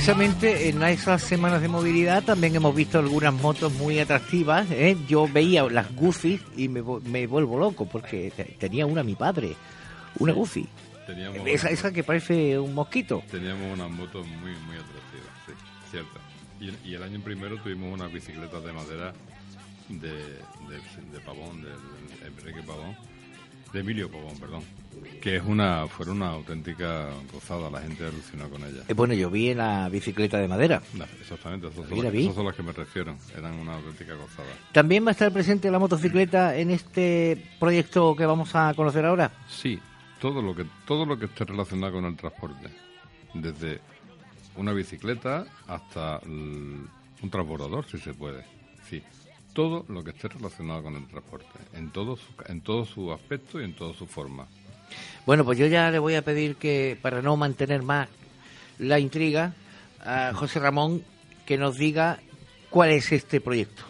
[0.00, 4.66] Precisamente en esas semanas de movilidad también hemos visto algunas motos muy atractivas.
[4.70, 4.96] ¿eh?
[5.06, 6.80] Yo veía las Goofy y me,
[7.26, 9.54] vuelvo loco porque tenía una mi padre,
[10.18, 10.66] una Goofy.
[11.44, 13.22] Esa, esa que parece un mosquito.
[13.30, 15.52] Teníamos unas motos muy, muy atractivas, sí,
[15.90, 16.18] cierto.
[16.82, 19.12] Y, el año primero tuvimos unas bicicletas de madera
[19.90, 21.72] de, de, Pavón, de
[22.26, 22.96] Enrique Pavón,
[23.70, 24.62] de Emilio Pavón, perdón
[25.20, 28.82] que es una fue una auténtica gozada, la gente alucinó con ella.
[28.88, 30.82] Eh, bueno, yo vi la bicicleta de madera.
[31.20, 31.88] exactamente, esas
[32.34, 34.48] son, las, que me refiero, eran una auténtica gozada.
[34.72, 39.30] ¿También va a estar presente la motocicleta en este proyecto que vamos a conocer ahora?
[39.48, 39.78] Sí,
[40.20, 42.68] todo lo que todo lo que esté relacionado con el transporte,
[43.34, 43.80] desde
[44.56, 46.88] una bicicleta hasta un
[47.30, 48.44] transbordador, si se puede.
[48.88, 49.02] Sí,
[49.52, 53.60] todo lo que esté relacionado con el transporte, en todo su, en todo su aspecto
[53.60, 54.46] y en toda su forma.
[55.30, 58.08] Bueno, pues yo ya le voy a pedir que, para no mantener más
[58.80, 59.54] la intriga,
[60.00, 61.04] a José Ramón
[61.46, 62.18] que nos diga
[62.68, 63.84] cuál es este proyecto.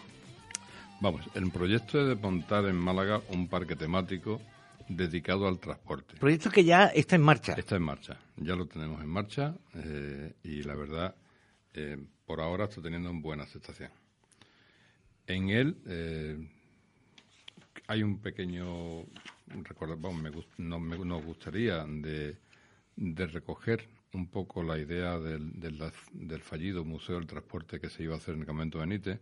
[0.99, 4.39] Vamos, el proyecto es de montar en Málaga un parque temático
[4.87, 6.15] dedicado al transporte.
[6.17, 7.53] Proyecto que ya está en marcha.
[7.53, 11.15] Está en marcha, ya lo tenemos en marcha eh, y la verdad
[11.73, 13.89] eh, por ahora está teniendo buena aceptación.
[15.25, 16.37] En él eh,
[17.87, 19.07] hay un pequeño
[19.63, 22.37] recuerdo, me, no, me, nos gustaría de,
[22.97, 28.17] recoger un poco la idea del, del, fallido Museo del Transporte que se iba a
[28.17, 29.19] hacer en el Campamento Benítez.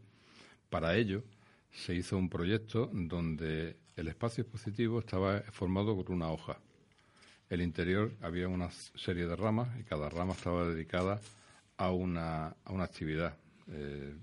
[0.70, 1.24] Para ello
[1.72, 6.58] se hizo un proyecto donde el espacio expositivo estaba formado por una hoja.
[7.50, 11.20] El interior había una serie de ramas y cada rama estaba dedicada
[11.78, 13.36] a una, a una actividad
[13.72, 14.16] eh,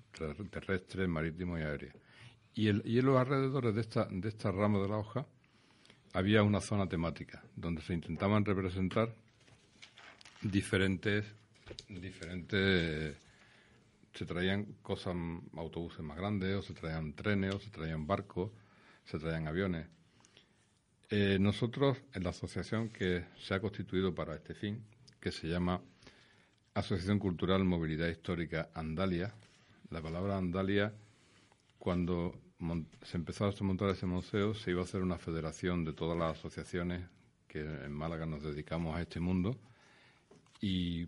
[0.51, 1.93] terrestre, marítimo y aérea.
[2.55, 5.27] Y, el, y en los alrededores de esta, de esta rama de la hoja
[6.17, 9.15] había una zona temática donde se intentaban representar
[10.41, 11.27] diferentes,
[11.91, 13.17] diferentes
[14.15, 15.15] se traían cosas,
[15.55, 18.51] autobuses más grandes, o se traían trenes, o se traían barcos,
[19.05, 19.89] se traían aviones.
[21.11, 24.83] Eh, nosotros, en la asociación que se ha constituido para este fin,
[25.21, 25.83] que se llama
[26.73, 29.35] Asociación Cultural Movilidad Histórica Andalia,
[29.91, 30.95] la palabra Andalia,
[31.79, 32.35] cuando
[33.03, 36.39] se empezó a montar ese museo, se iba a hacer una federación de todas las
[36.39, 37.07] asociaciones
[37.47, 39.57] que en Málaga nos dedicamos a este mundo
[40.61, 41.07] y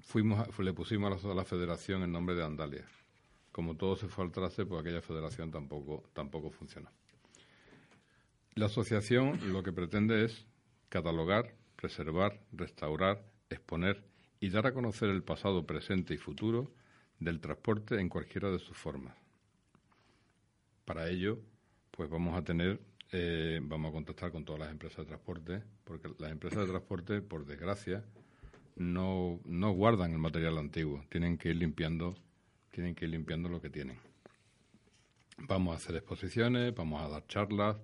[0.00, 2.86] fuimos le pusimos a la, federación el nombre de Andalia.
[3.52, 6.90] Como todo se fue al traste, pues aquella federación tampoco, tampoco funcionó.
[8.54, 10.46] La asociación lo que pretende es
[10.88, 14.04] catalogar, preservar, restaurar, exponer
[14.40, 16.70] y dar a conocer el pasado, presente y futuro
[17.18, 19.16] del transporte en cualquiera de sus formas
[20.90, 21.38] para ello,
[21.92, 22.80] pues vamos a tener,
[23.12, 27.22] eh, vamos a contactar con todas las empresas de transporte, porque las empresas de transporte,
[27.22, 28.04] por desgracia,
[28.74, 32.16] no, no guardan el material antiguo, tienen que ir limpiando,
[32.72, 33.98] tienen que ir limpiando lo que tienen.
[35.38, 37.76] Vamos a hacer exposiciones, vamos a dar charlas,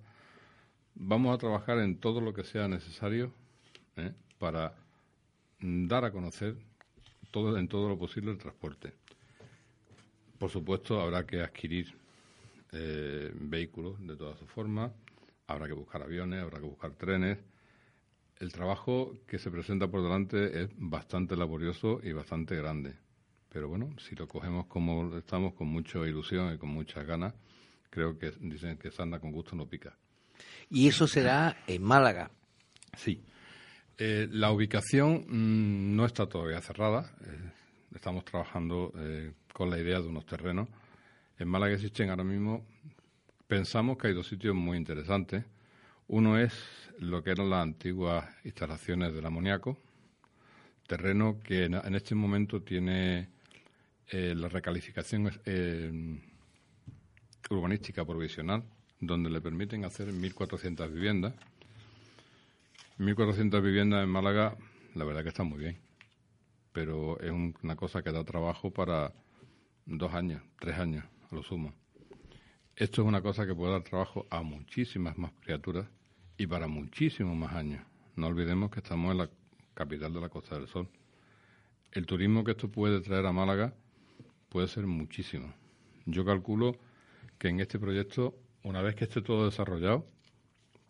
[0.93, 3.31] vamos a trabajar en todo lo que sea necesario
[3.95, 4.11] ¿eh?
[4.37, 4.75] para
[5.61, 6.57] dar a conocer
[7.31, 8.91] todo, en todo lo posible el transporte.
[10.37, 12.05] Por supuesto, habrá que adquirir
[12.71, 14.91] eh, vehículos de todas sus formas,
[15.47, 17.37] habrá que buscar aviones, habrá que buscar trenes.
[18.39, 22.95] El trabajo que se presenta por delante es bastante laborioso y bastante grande.
[23.49, 27.33] Pero bueno, si lo cogemos como estamos, con mucha ilusión y con muchas ganas,
[27.89, 29.97] creo que dicen que anda con gusto no pica.
[30.69, 32.29] ¿Y eso será en Málaga?
[32.95, 33.23] Sí.
[33.97, 37.15] Eh, la ubicación mm, no está todavía cerrada.
[37.21, 37.51] Eh,
[37.95, 40.67] estamos trabajando eh, con la idea de unos terrenos
[41.39, 42.65] en Málaga existen ahora mismo,
[43.47, 45.43] pensamos que hay dos sitios muy interesantes.
[46.07, 46.53] Uno es
[46.99, 49.77] lo que eran las antiguas instalaciones del amoníaco,
[50.87, 53.29] terreno que en, este momento tiene
[54.07, 56.19] eh, la recalificación eh,
[57.49, 58.63] urbanística provisional,
[58.99, 61.33] donde le permiten hacer 1.400 viviendas.
[62.97, 64.57] 1.400 viviendas en Málaga,
[64.95, 65.77] la verdad que está muy bien,
[66.71, 69.13] pero es una cosa que da trabajo para
[69.85, 71.73] dos años, tres años a lo sumo.
[72.75, 75.87] Esto es una cosa que puede dar trabajo a muchísimas más criaturas
[76.37, 77.83] y para muchísimos más años.
[78.15, 79.29] No olvidemos que estamos en la
[79.73, 80.87] capital de la Costa del Sol.
[81.91, 83.73] El turismo que esto puede traer a Málaga
[84.49, 85.53] puede ser muchísimo.
[86.05, 86.77] Yo calculo
[87.37, 90.07] que en este proyecto, una vez que esté todo desarrollado,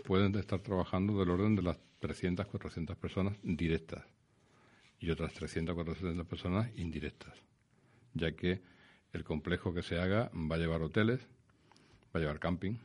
[0.06, 4.06] pueden estar trabajando del orden de las 300, 400 personas directas
[5.00, 7.34] y otras 300, 400 personas indirectas,
[8.14, 8.62] ya que
[9.18, 11.20] el complejo que se haga va a llevar hoteles,
[12.16, 12.76] va a llevar camping,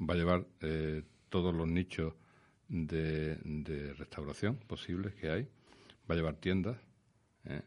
[0.00, 2.14] va a llevar eh, todos los nichos
[2.68, 3.36] de,
[3.98, 5.42] restauración posibles que hay,
[6.10, 6.78] va a llevar tiendas.
[7.44, 7.60] ¿eh?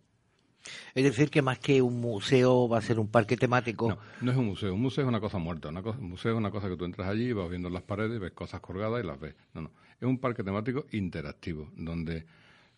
[0.95, 3.88] Es decir, que más que un museo va a ser un parque temático.
[3.88, 4.74] No, no es un museo.
[4.74, 5.69] Un museo es una cosa muerta.
[5.69, 8.62] un museo es una cosa que tú entras allí, vas viendo las paredes, ves cosas
[8.62, 9.36] colgadas y las ves.
[9.54, 9.71] No, no.
[10.02, 12.26] Es un parque temático interactivo, donde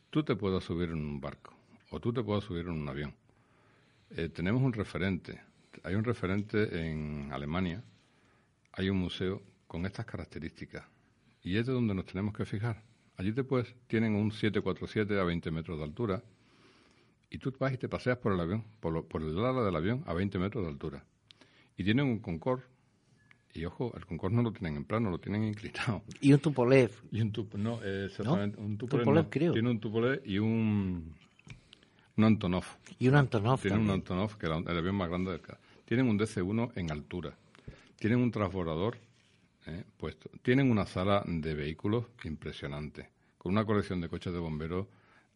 [0.10, 1.54] tú te puedas subir en un barco
[1.92, 3.16] o tú te puedas subir en un avión
[4.12, 5.42] eh, tenemos un referente.
[5.84, 7.84] Hay un referente en Alemania.
[8.74, 10.86] Hay un museo con estas características.
[11.42, 12.84] Y es de donde nos tenemos que fijar.
[13.16, 16.24] Allí después tienen un 747 a 20 metros de altura.
[17.30, 20.04] Y tú vas y te paseas por el avión, por, por el lado del avión,
[20.06, 21.06] a 20 metros de altura.
[21.76, 22.64] Y tienen un Concorde
[23.58, 26.04] y ojo, el Concorde no lo tienen en plano, lo tienen inclinado.
[26.22, 26.92] Y un Tupolev.
[27.12, 29.54] Y un no, exactamente, un Tupolev, creo.
[29.54, 31.16] Tiene un Tupolev y un
[32.18, 32.66] un Antonov.
[33.00, 33.62] Y un Antonov.
[33.62, 35.42] Tienen un Antonov, que era el avión más grande del
[35.86, 37.36] Tienen un DC-1 en altura.
[37.96, 38.98] Tienen un transbordador
[39.68, 40.30] eh, puesto.
[40.42, 44.88] Tienen una sala de vehículos impresionante, con una colección de coches de bomberos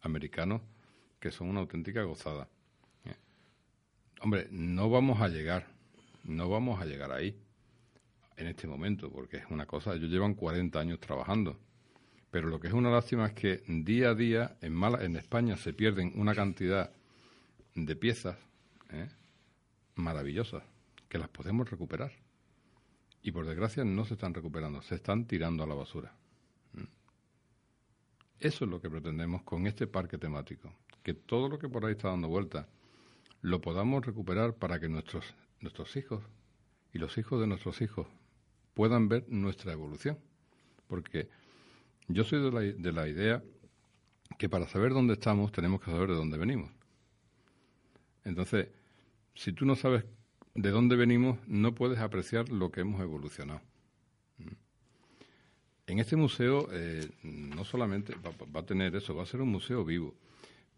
[0.02, 0.62] americanos
[1.20, 2.48] que son una auténtica gozada.
[3.06, 3.16] Eh.
[4.22, 5.68] Hombre, no vamos a llegar,
[6.24, 7.36] no vamos a llegar ahí
[8.38, 11.60] en este momento, porque es una cosa, ellos llevan 40 años trabajando
[12.32, 16.14] pero lo que es una lástima es que día a día en, España se pierden
[16.16, 16.90] una cantidad
[17.76, 18.38] de piezas
[18.90, 19.10] ¿eh?
[19.96, 20.64] maravillosas
[21.10, 22.14] que las podemos recuperar.
[23.22, 26.14] Y por desgracia no se están recuperando, se están tirando a la basura.
[26.74, 26.84] ¿Mm?
[28.40, 30.74] Eso es lo que pretendemos con este parque temático,
[31.04, 32.68] que todo lo que por ahí está dando vuelta
[33.42, 36.24] lo podamos recuperar para que nuestros, nuestros hijos
[36.94, 38.08] y los hijos de nuestros hijos
[38.74, 40.18] puedan ver nuestra evolución.
[40.88, 41.30] Porque
[42.08, 43.44] yo soy de la, de la idea
[44.38, 46.72] que para saber dónde estamos tenemos que saber de dónde venimos.
[48.24, 48.70] Entonces,
[49.36, 50.04] si tú no sabes
[50.54, 53.62] de dónde venimos, no puedes apreciar lo que hemos evolucionado.
[55.88, 59.84] En este museo eh, no solamente va, a tener eso, va a ser un museo
[59.84, 60.16] vivo.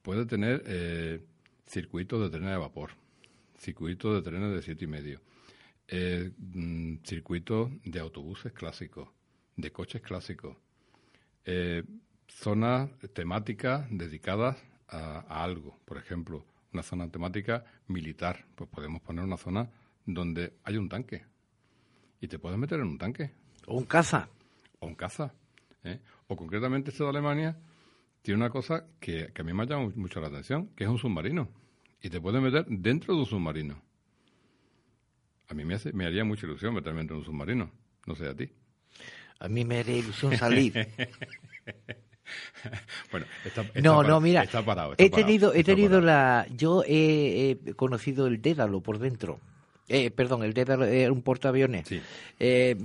[0.02, 1.24] Puede tener eh,
[1.68, 2.92] circuitos de trenes de vapor,
[3.58, 5.22] circuitos de trenes de siete y medio,
[5.88, 9.10] eh, mm, circuitos de autobuses clásicos,
[9.56, 10.58] de coches clásicos,
[12.28, 19.38] zonas temáticas dedicadas a algo, por ejemplo, una zona temática militar, pues podemos poner una
[19.38, 19.70] zona
[20.06, 21.24] donde hay un tanque.
[22.20, 23.32] Y te puedes meter en un tanque.
[23.68, 24.30] O un caza.
[24.80, 25.34] O un caza.
[25.84, 26.00] ¿eh?
[26.28, 27.58] O concretamente este de Alemania
[28.22, 30.98] tiene una cosa que, a mí me ha llamado mucho la atención, que es un
[30.98, 31.50] submarino.
[32.02, 33.82] Y te puedes meter dentro de un submarino.
[35.50, 37.72] A mí me, hace, me haría mucha ilusión meterme dentro de un submarino.
[38.06, 38.50] No sé a ti.
[39.44, 40.74] A mí me haría ilusión salir.
[43.12, 44.48] bueno, está, no, no, mira,
[44.98, 49.42] he tenido, he tenido la, yo he, conocido el Dédalo por dentro.
[49.90, 51.90] Eh, perdón, el Dédalo era un portaaviones.
[52.40, 52.78] Eh,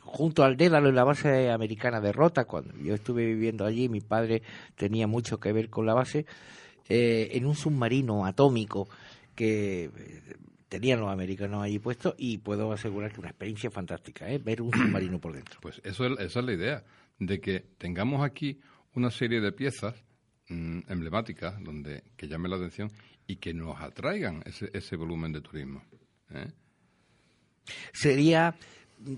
[0.00, 4.00] junto al Dédalo en la base americana de Rota, cuando yo estuve viviendo allí, mi
[4.00, 4.40] padre
[4.76, 6.24] tenía mucho que ver con la base,
[6.88, 8.88] eh, en un submarino atómico
[9.34, 9.90] que
[10.70, 15.18] tenían los americanos allí puestos y puedo asegurar que una experiencia fantástica, ver un submarino
[15.20, 15.58] por dentro.
[15.60, 16.84] Pues eso esa es la idea,
[17.18, 18.60] de que tengamos aquí
[18.94, 19.96] una serie de piezas
[20.48, 22.90] mm, emblemáticas donde que llame la atención
[23.26, 25.82] y que nos atraigan ese, ese volumen de turismo.
[26.30, 26.52] ¿eh?
[27.92, 28.54] Sería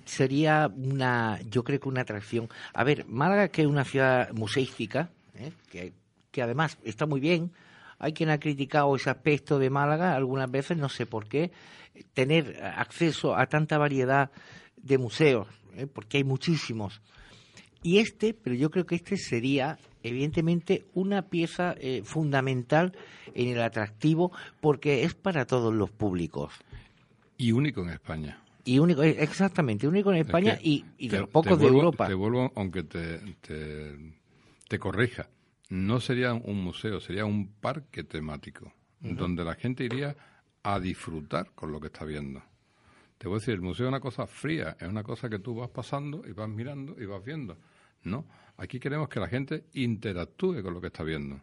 [0.07, 2.49] sería una yo creo que una atracción.
[2.73, 5.53] A ver, Málaga que es una ciudad museística, ¿eh?
[5.71, 5.93] que,
[6.31, 7.53] que además está muy bien.
[8.03, 11.53] Hay quien ha criticado ese aspecto de Málaga algunas veces, no sé por qué,
[12.13, 14.31] tener acceso a tanta variedad
[14.77, 15.87] de museos, ¿eh?
[15.87, 17.01] porque hay muchísimos
[17.83, 22.93] y este, pero yo creo que este sería evidentemente una pieza eh, fundamental
[23.35, 26.55] en el atractivo porque es para todos los públicos.
[27.37, 28.39] Y único en España.
[28.65, 32.07] Y único, eh, exactamente, único en España y, de los pocos de Europa.
[32.07, 33.19] Te vuelvo, aunque te,
[34.69, 35.29] te, corrija,
[35.73, 40.15] no sería un museo, sería un parque temático, donde la gente iría
[40.63, 42.43] a disfrutar con lo que está viendo.
[43.17, 45.55] Te voy a decir, el museo es una cosa fría, es una cosa que tú
[45.55, 47.57] vas pasando y vas mirando y vas viendo.
[48.03, 48.27] No,
[48.59, 51.41] aquí queremos que la gente interactúe con lo que está viendo.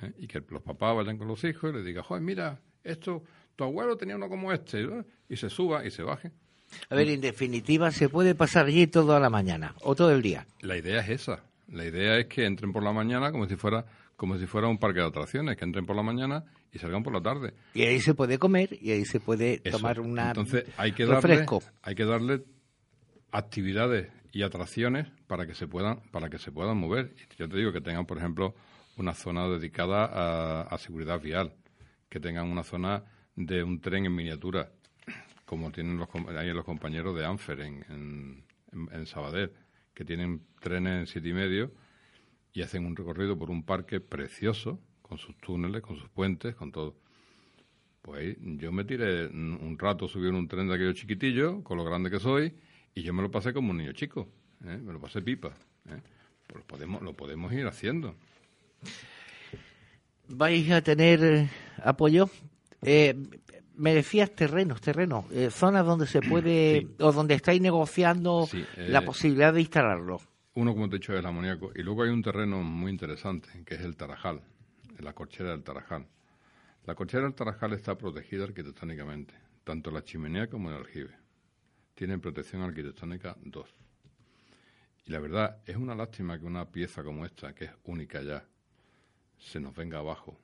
[0.00, 0.12] ¿eh?
[0.18, 3.22] Y que los papás vayan con los hijos y les digan, joder, mira, esto,
[3.54, 4.84] tu abuelo tenía uno como este,
[5.28, 6.32] y se suba y se baje.
[6.90, 10.44] A ver, en definitiva, se puede pasar allí toda la mañana o todo el día.
[10.60, 11.51] La idea es esa.
[11.68, 13.84] La idea es que entren por la mañana como si fuera
[14.16, 17.12] como si fuera un parque de atracciones, que entren por la mañana y salgan por
[17.12, 17.54] la tarde.
[17.74, 21.44] Y ahí se puede comer y ahí se puede tomar una Entonces, hay que darle,
[21.82, 22.44] hay que darle
[23.32, 27.14] actividades y atracciones para que se puedan para que se puedan mover.
[27.36, 28.54] Yo te digo que tengan, por ejemplo,
[28.96, 31.54] una zona dedicada a, seguridad vial,
[32.08, 33.04] que tengan una zona
[33.34, 34.70] de un tren en miniatura,
[35.44, 38.44] como tienen los, los compañeros de Anfer en,
[38.92, 39.52] en, Sabadell,
[39.94, 41.72] que tienen trenes en siete y medio
[42.52, 46.72] y hacen un recorrido por un parque precioso, con sus túneles, con sus puentes, con
[46.72, 46.96] todo.
[48.02, 51.84] Pues yo me tiré un rato, subí en un tren de aquello chiquitillo, con lo
[51.84, 52.52] grande que soy,
[52.94, 54.28] y yo me lo pasé como un niño chico,
[54.64, 54.76] ¿eh?
[54.76, 55.48] me lo pasé pipa.
[55.88, 56.00] ¿eh?
[56.46, 58.14] Pues lo podemos, lo podemos ir haciendo.
[60.28, 61.48] ¿Vais a tener eh,
[61.82, 62.28] apoyo?
[63.76, 69.60] Me decías terrenos, terrenos, zonas donde se puede, o donde estáis negociando la posibilidad de
[69.60, 70.20] instalarlo.
[70.54, 71.72] Uno, como te he dicho, es el amoníaco.
[71.74, 74.42] Y luego hay un terreno muy interesante, que es el Tarajal,
[74.98, 76.06] la corchera del Tarajal.
[76.84, 81.22] La corchera del Tarajal está protegida arquitectónicamente, tanto la chimenea como el aljibe
[81.94, 83.76] tienen protección arquitectónica 2.
[85.06, 88.44] Y la verdad, es una lástima que una pieza como esta, que es única ya,
[89.38, 90.38] se nos venga abajo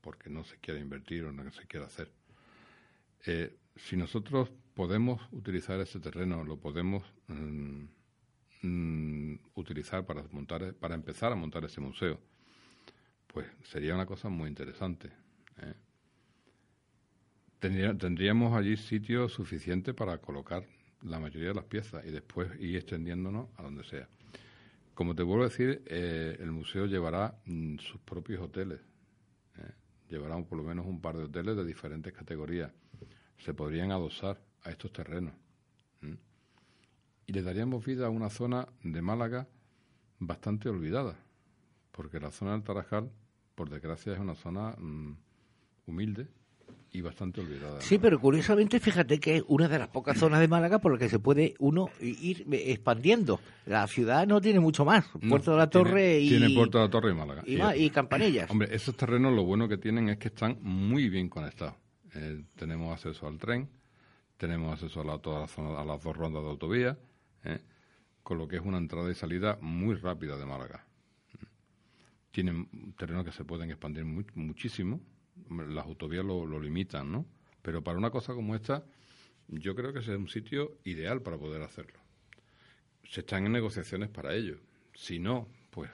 [0.00, 2.10] porque no se quiere invertir o no se quiere hacer.
[3.26, 7.84] Eh, si nosotros podemos utilizar ese terreno, lo podemos mm,
[8.62, 12.20] mm, utilizar para montar, para empezar a montar ese museo,
[13.26, 15.10] pues sería una cosa muy interesante.
[15.58, 15.74] ¿eh?
[17.60, 20.64] tendríamos allí sitio suficiente para colocar
[21.02, 24.08] la mayoría de las piezas y después ir extendiéndonos a donde sea.
[24.94, 28.80] Como te vuelvo a decir, eh, el museo llevará mm, sus propios hoteles.
[30.10, 32.72] Llevarán por lo menos un par de hoteles de diferentes categorías.
[33.38, 35.32] Se podrían adosar a estos terrenos.
[37.26, 39.46] Y le daríamos vida a una zona de Málaga
[40.18, 41.16] bastante olvidada,
[41.92, 43.10] porque la zona del Tarajal,
[43.54, 45.16] por desgracia, es una zona mm,
[45.86, 46.26] humilde,
[46.92, 47.80] y bastante olvidada.
[47.80, 51.00] Sí, pero curiosamente, fíjate que es una de las pocas zonas de Málaga por las
[51.00, 53.40] que se puede uno ir expandiendo.
[53.66, 55.06] La ciudad no tiene mucho más.
[55.28, 56.28] Puerto de la Torre y.
[56.30, 57.42] Tiene Puerto de la Torre y Málaga.
[57.76, 58.50] Y, Campanillas.
[58.50, 61.74] Hombre, esos terrenos lo bueno que tienen es que están muy bien conectados.
[62.14, 63.68] Eh, tenemos acceso al tren,
[64.36, 66.98] tenemos acceso a, toda la zona, a las dos rondas de autovía,
[67.44, 67.60] eh,
[68.22, 70.84] con lo que es una entrada y salida muy rápida de Málaga.
[72.32, 75.00] Tienen terrenos que se pueden expandir muchísimo
[75.50, 77.26] las autovías lo, limitan, ¿no?
[77.62, 78.84] Pero para una cosa como esta,
[79.48, 81.98] yo creo que es un sitio ideal para poder hacerlo.
[83.08, 84.58] Se están en negociaciones para ello.
[84.94, 85.90] Si no, pues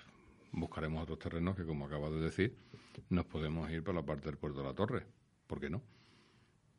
[0.53, 2.57] buscaremos otros terrenos que, como acabas de decir,
[3.09, 5.07] nos podemos ir para la parte del puerto de la Torre.
[5.47, 5.83] ¿Por qué no?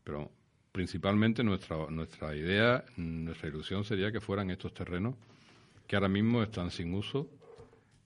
[0.03, 0.31] Pero
[0.71, 5.15] principalmente nuestra, nuestra idea, nuestra ilusión sería que fueran estos terrenos
[5.87, 7.29] que ahora mismo están sin uso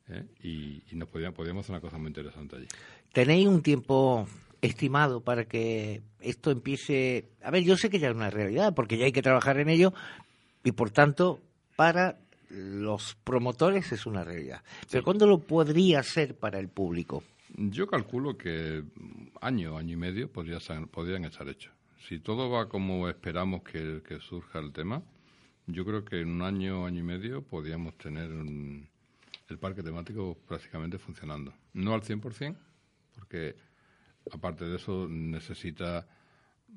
[0.07, 0.25] ¿eh?
[0.43, 2.67] y, nos podríamos hacer una cosa muy interesante allí.
[3.11, 4.27] ¿Tenéis un tiempo
[4.61, 7.29] estimado para que esto empiece...
[7.43, 9.69] A ver, yo sé que ya es una realidad, porque ya hay que trabajar en
[9.69, 9.93] ello
[10.63, 11.39] y por tanto,
[11.75, 12.17] para
[12.49, 14.61] los promotores es una realidad.
[14.89, 17.23] Pero ¿cuándo lo podría ser para el público?
[17.55, 18.83] Yo calculo que
[19.41, 20.59] año, año y medio podría
[20.91, 21.73] podrían estar hechos.
[22.07, 25.01] Si todo va como esperamos que, surja el tema,
[25.67, 30.97] yo creo que en un año, año y medio podríamos tener el parque temático prácticamente
[30.97, 31.53] funcionando.
[31.73, 32.55] No al 100%,
[33.15, 33.55] porque
[34.31, 36.07] aparte de eso, necesita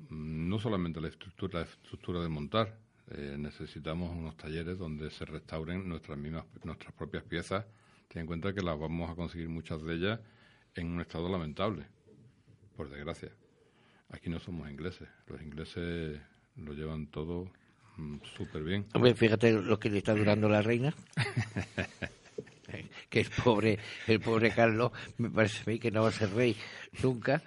[0.09, 2.77] mm, no solamente la estructura, la estructura de montar,
[3.11, 7.65] eh, necesitamos unos talleres donde se restauren nuestras mismas, nuestras propias piezas.
[8.07, 10.19] Ten en cuenta que las vamos a conseguir muchas de ellas
[10.73, 11.85] en un estado lamentable,
[12.75, 13.31] por desgracia.
[14.09, 16.19] Aquí no somos ingleses, los ingleses
[16.55, 17.51] lo llevan todo
[17.97, 18.85] mm, súper bien.
[18.93, 20.93] Hombre, fíjate lo que le está durando la reina.
[23.09, 26.33] que el pobre, el pobre Carlos, me parece a mí que no va a ser
[26.33, 26.55] rey
[27.03, 27.41] nunca,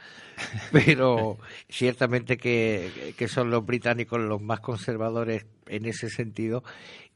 [0.73, 6.63] pero ciertamente que, son los británicos los más conservadores en ese sentido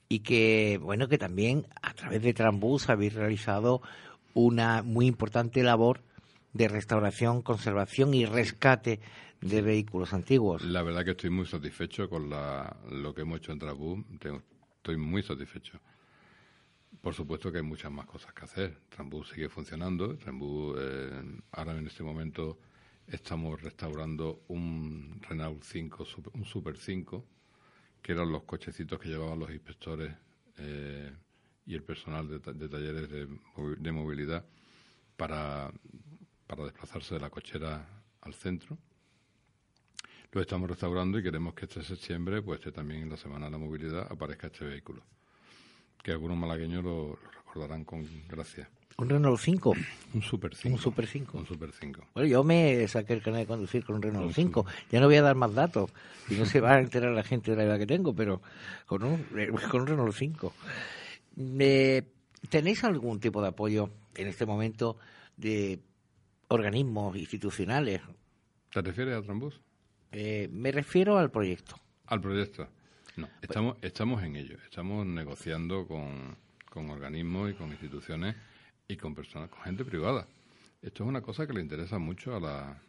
[0.08, 3.80] y que, bueno, que también a través de Trambús habéis realizado
[4.34, 6.00] una muy importante labor
[6.52, 9.00] de restauración, conservación y rescate
[9.40, 10.62] de vehículos antiguos.
[10.62, 14.04] La verdad que estoy muy satisfecho con la, lo que hemos hecho en Trambús,
[14.76, 15.80] estoy muy satisfecho.
[17.03, 18.78] Por supuesto que hay muchas más cosas que hacer.
[18.88, 20.16] Trambú sigue funcionando.
[20.16, 22.61] Trambú, eh, ahora en este momento
[23.09, 27.26] estamos restaurando un Renault 5, un Super 5,
[28.00, 30.14] que eran los cochecitos que llevaban los inspectores
[30.59, 31.12] eh,
[31.66, 32.38] y el personal de,
[32.68, 34.46] talleres de, movilidad
[35.16, 35.72] para,
[36.46, 37.84] para desplazarse de la cochera
[38.20, 38.78] al centro.
[40.30, 43.59] Lo estamos restaurando y queremos que este septiembre, pues también en la Semana de la
[43.59, 45.03] Movilidad, aparezca este vehículo
[46.03, 48.68] que algunos malagueños lo, recordarán con gracia.
[48.98, 49.74] ¿Un Renault 5?
[50.14, 50.74] Un Super 5.
[50.74, 51.38] Un Super 5.
[51.38, 52.07] Un Super 5.
[52.14, 54.66] Bueno, yo me saqué el canal de conducir con un Renault 5.
[54.90, 55.90] Ya no voy a dar más datos.
[56.28, 58.42] Y no se va a enterar la gente de la edad que tengo, pero
[58.86, 59.24] con un,
[59.70, 60.53] con un Renault 5.
[62.50, 64.98] ¿Tenéis algún tipo de apoyo en este momento
[65.36, 65.80] de
[66.48, 68.03] organismos institucionales?
[68.70, 69.61] ¿Te refieres a Trambús?
[70.11, 71.76] Eh, me refiero al proyecto.
[72.07, 72.68] Al proyecto.
[73.16, 74.56] No, estamos, estamos en ello.
[74.64, 76.36] Estamos negociando con,
[76.70, 78.34] con organismos y con instituciones
[78.88, 80.26] y con personas, con gente privada.
[80.80, 82.80] Esto es una cosa que le interesa mucho a la,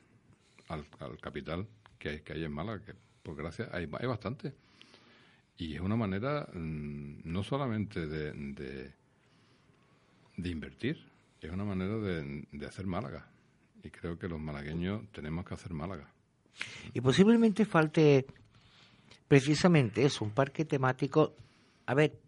[0.70, 0.86] al,
[1.20, 1.68] capital
[2.00, 4.54] que hay, que hay en Málaga, que por gracia hay, hay bastante.
[5.58, 8.32] Y es una manera mm, no solamente de,
[10.38, 11.06] de, invertir,
[11.42, 13.28] es una manera de, de hacer Málaga.
[13.84, 16.10] Y creo que los malagueños tenemos que hacer Málaga.
[16.94, 18.26] Y posiblemente falte
[19.34, 21.36] precisamente es un parque temático.
[21.88, 22.20] A ver,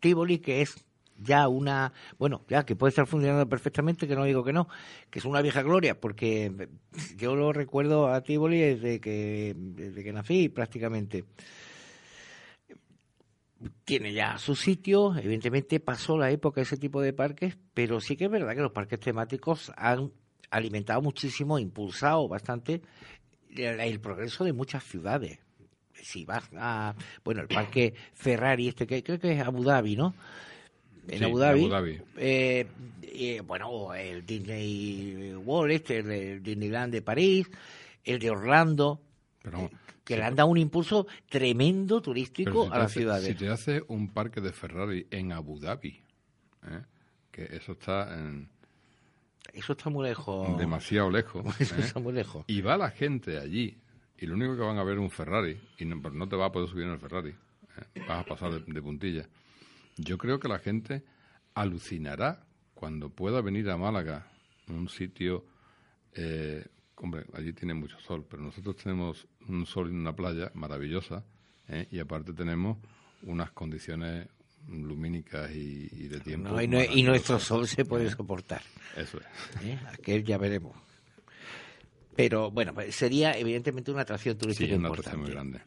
[0.00, 0.84] Tivoli, que es
[1.16, 4.66] ya una, bueno, ya que puede estar funcionando perfectamente, que no digo que no,
[5.10, 6.68] que es una vieja gloria, porque
[7.16, 11.24] yo lo recuerdo a Tivoli desde que, desde que nací prácticamente.
[13.84, 18.16] Tiene ya su sitio, evidentemente pasó la época de ese tipo de parques, pero sí
[18.16, 20.10] que es verdad que los parques temáticos han
[20.50, 22.82] alimentado muchísimo, impulsado bastante
[23.54, 25.38] el progreso de muchas ciudades
[26.02, 26.94] si vas a,
[27.24, 30.14] bueno, el parque Ferrari, este que creo que es Abu Dhabi, ¿no?
[31.08, 32.00] En Abu Dhabi.
[32.16, 32.66] Eh,
[33.46, 37.50] bueno, el Disney World, este, el Disneyland de París,
[38.04, 39.00] el de Orlando,
[39.44, 39.68] eh,
[40.04, 43.20] que le han dado un impulso tremendo turístico a la ciudad.
[43.20, 46.02] Si te hace un parque de Ferrari en Abu Dhabi,
[46.66, 46.82] ¿eh?
[47.30, 48.48] que eso está en,
[49.52, 50.56] Eso está muy lejos.
[50.58, 51.44] Demasiado lejos.
[51.60, 51.80] Eso ¿eh?
[51.80, 52.44] está muy lejos.
[52.46, 53.78] Y va la gente allí
[54.20, 56.52] y lo único que van a ver es un Ferrari y no, te va a
[56.52, 57.30] poder subir en el Ferrari.
[57.30, 58.00] ¿eh?
[58.06, 59.26] Vas a pasar de, de puntilla.
[59.96, 61.02] Yo creo que la gente
[61.54, 62.44] alucinará
[62.74, 64.26] cuando pueda venir a Málaga,
[64.68, 65.44] un sitio,
[66.14, 66.64] eh,
[66.96, 71.24] hombre, allí tiene mucho sol, pero nosotros tenemos un sol en una playa maravillosa
[71.68, 71.86] ¿eh?
[71.90, 72.78] y aparte tenemos
[73.22, 74.28] unas condiciones
[74.68, 76.50] lumínicas y, y de tiempo.
[76.50, 78.62] No, y, no- y nuestro sol se puede soportar.
[78.96, 79.64] Eso es.
[79.64, 79.78] ¿eh?
[79.92, 80.76] Aquel ya veremos.
[82.16, 85.08] Pero bueno, pues sería evidentemente una atracción Sí, turística es una importante.
[85.10, 85.60] atracción muy grande.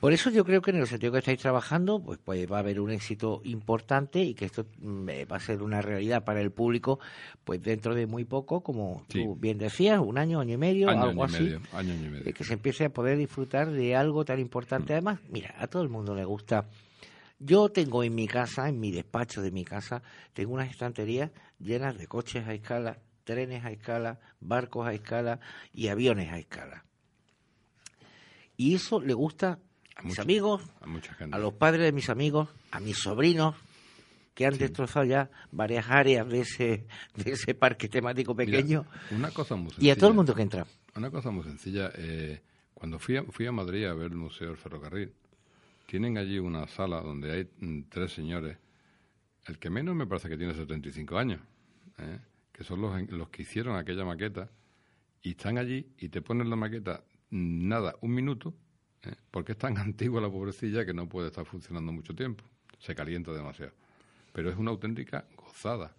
[0.00, 2.58] Por eso yo creo que en el sentido que estáis trabajando, pues, pues va a
[2.60, 6.40] haber un éxito importante y que esto mm, eh, va a ser una realidad para
[6.40, 6.98] el público,
[7.44, 9.20] pues dentro de muy poco, como Sí.
[9.22, 11.98] tú bien decías, un año, año y medio, Año, algo año y medio, año, y
[12.10, 12.24] medio.
[12.24, 14.92] de que se empiece a poder disfrutar de algo tan importante.
[14.92, 16.66] Además, mira, a todo el mundo le gusta.
[17.38, 20.02] Yo tengo en mi casa, en mi despacho de mi casa,
[20.32, 25.40] tengo unas estanterías llenas de coches a escala, trenes a escala, barcos a escala
[25.72, 26.84] y aviones a escala.
[28.56, 29.58] Y eso le gusta
[29.96, 31.34] a mis amigos, A mucha gente.
[31.34, 33.56] a los padres de mis amigos, a mis sobrinos,
[34.34, 39.30] que han destrozado ya varias áreas de ese, de ese parque temático Mira, pequeño, una
[39.30, 39.96] cosa muy y a sencilla.
[39.96, 40.66] todo el mundo que entra.
[40.96, 41.90] Una cosa muy sencilla.
[41.96, 42.40] eh,
[42.74, 45.12] cuando fui a, fui a Madrid a ver el Museo del Ferrocarril,
[45.86, 48.56] tienen allí una sala donde hay mm, tres señores.
[49.46, 51.40] El que menos me parece que tiene 75 años,
[51.98, 52.18] ¿eh?
[52.62, 54.48] Que son los, los que hicieron aquella maqueta,
[55.22, 58.54] y están allí y te ponen la maqueta, nada, un minuto,
[59.02, 59.14] ¿eh?
[59.30, 62.44] porque es tan antigua la pobrecilla que no puede estar funcionando mucho tiempo.
[62.78, 63.72] Se calienta demasiado.
[64.32, 65.92] Pero es una auténtica gozada.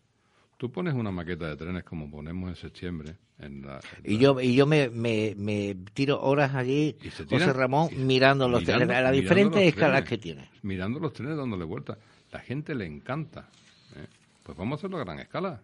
[0.57, 3.15] Tú pones una maqueta de trenes como ponemos en septiembre.
[3.39, 7.09] En la, en Y la- yo, y yo me, me, me tiro horas allí, Y
[7.09, 10.49] se José Ramón, y- mirando los mirando- trenes, a las diferentes escalas que tiene.
[10.61, 11.97] mirando los trenes dándole vuelta.
[12.31, 13.49] La gente le encanta.
[13.97, 14.07] ¿eh?
[14.43, 15.61] Pues vamos a hacerlo a gran escala.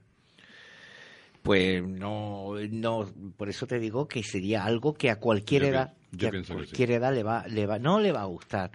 [1.41, 5.93] Pues no, no, por eso te digo que sería algo que a cualquier Yo edad,
[6.11, 6.65] yo que a pienso que sí.
[6.67, 8.71] cualquier edad le va, le va, no le va a gustar.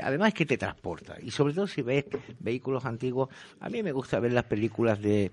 [0.00, 2.04] Además que te transporta y sobre todo si ves
[2.40, 3.28] vehículos antiguos,
[3.60, 5.30] a mí me gusta ver las películas de,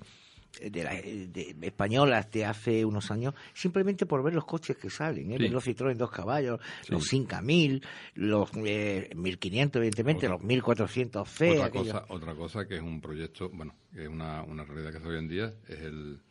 [0.62, 5.34] de, la- de- españolas de hace unos años simplemente por ver los coches que salen,
[5.34, 5.38] ¿eh?
[5.40, 5.50] Sí.
[5.50, 6.94] Los Citroën dos caballos, Sí.
[6.94, 7.82] los 5000,
[8.14, 12.82] los eh, 1500 evidentemente, Otra- los 1400 C, otra, aquellos- cosa, otra cosa que es
[12.82, 16.22] un proyecto, bueno, que es una, una realidad que se hoy en día, es el,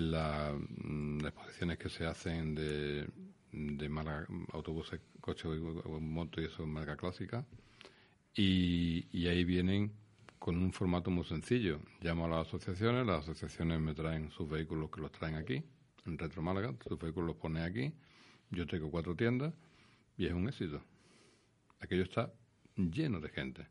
[0.00, 3.06] la, mm, las exposiciones que se hacen de,
[3.52, 5.50] de Málaga, autobuses, coches,
[6.00, 7.44] moto y eso en marca clásica.
[8.34, 9.92] Y, y ahí vienen
[10.38, 11.80] con un formato muy sencillo.
[12.00, 15.62] Llamo a las asociaciones, las asociaciones me traen sus vehículos que los traen aquí,
[16.06, 17.92] en Retro Málaga, sus vehículos los pone aquí,
[18.50, 19.52] yo tengo cuatro tiendas
[20.16, 20.82] y es un éxito.
[21.80, 22.32] Aquello está
[22.76, 23.66] lleno de gente.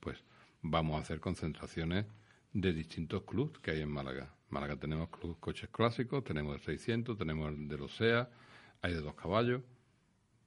[0.00, 0.22] Pues
[0.62, 2.06] vamos a hacer concentraciones
[2.52, 4.34] de distintos clubs que hay en Málaga.
[4.50, 8.28] Málaga tenemos coches clásicos, tenemos el 600, tenemos el de los SEA,
[8.82, 9.62] hay de dos caballos.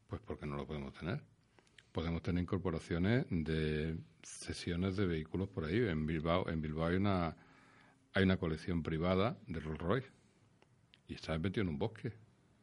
[0.07, 1.21] Pues ¿por qué no lo podemos tener?
[1.91, 5.77] Podemos tener incorporaciones de sesiones de vehículos por ahí.
[5.77, 7.35] En Bilbao, en Bilbao hay una
[8.15, 10.11] hay una colección privada de Rolls Royce
[11.07, 12.13] y está metido en un bosque.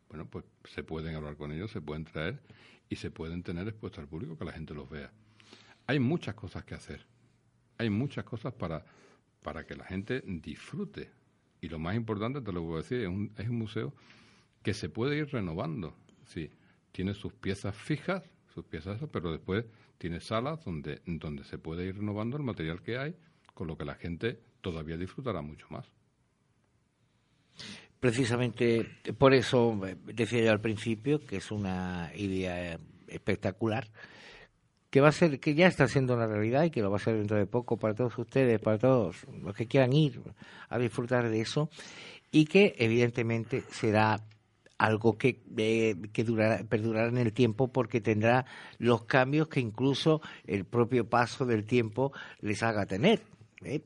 [0.09, 2.41] Bueno, pues se pueden hablar con ellos, se pueden traer
[2.89, 5.11] y se pueden tener expuestos al público que la gente los vea.
[5.87, 7.05] Hay muchas cosas que hacer.
[7.79, 8.85] Hay muchas cosas para,
[9.43, 11.11] para que la gente disfrute.
[11.61, 13.93] Y lo más importante, te lo voy a decir, es un, es un museo
[14.63, 15.95] que se puede ir renovando.
[16.25, 16.51] Sí,
[16.93, 18.23] tiene sus piezas fijas,
[18.55, 19.65] sus piezas, pero después
[19.99, 23.15] tiene salas donde, donde se puede ir renovando el material que hay,
[23.55, 25.87] con lo que la gente todavía disfrutará mucho más.
[28.01, 28.87] Precisamente
[29.19, 33.91] por eso eh, decía yo al principio que es una idea eh, espectacular,
[34.91, 37.01] que va a ser, que ya está siendo una realidad y que lo va a
[37.01, 40.21] ser dentro de poco para todos ustedes, para todos los que quieran ir
[40.69, 41.71] a disfrutar de eso,
[42.33, 44.21] y que evidentemente será
[44.79, 48.47] algo que, eh, que durará, perdurará en el tiempo porque tendrá
[48.79, 53.21] los cambios que incluso el propio paso del tiempo les haga tener.
[53.63, 53.83] ¿eh?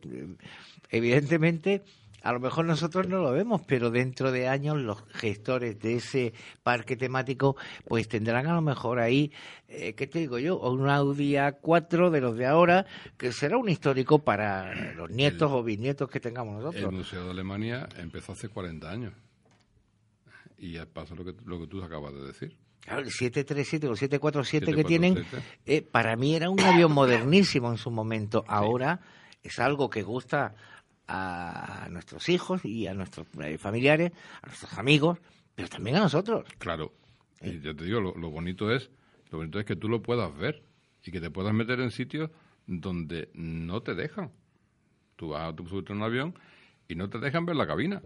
[0.90, 1.82] Evidentemente,
[2.24, 6.32] a lo mejor nosotros no lo vemos, pero dentro de años los gestores de ese
[6.62, 7.54] parque temático
[7.86, 9.30] pues tendrán a lo mejor ahí,
[9.68, 10.58] eh, ¿qué te digo yo?
[10.58, 12.86] Un Audi A4 de los de ahora,
[13.18, 16.92] que será un histórico para los nietos o bisnietos que tengamos El nosotros.
[16.94, 19.12] Museo de Alemania empezó hace 40 años.
[20.56, 22.56] Y pasa lo que, lo que tú acabas de decir.
[22.80, 24.88] Claro, el 737 o el 747 que 747.
[24.88, 28.44] tienen, eh, para mí era un avión modernísimo en su momento.
[28.48, 29.00] Ahora
[29.42, 30.54] es algo que gusta
[31.06, 35.18] a nuestros hijos y a nuestros eh, familiares, a nuestros amigos,
[35.54, 36.46] pero también a nosotros.
[36.58, 36.92] Claro.
[37.40, 38.90] Y yo te digo, lo, lo bonito es
[39.34, 40.62] lo bonito es que tú lo puedas ver
[41.04, 42.30] y que te puedas meter en sitios
[42.68, 44.30] donde no te dejan.
[45.16, 46.38] Tú vas a tu subirte a un avión
[46.86, 48.00] y no te dejan ver la cabina.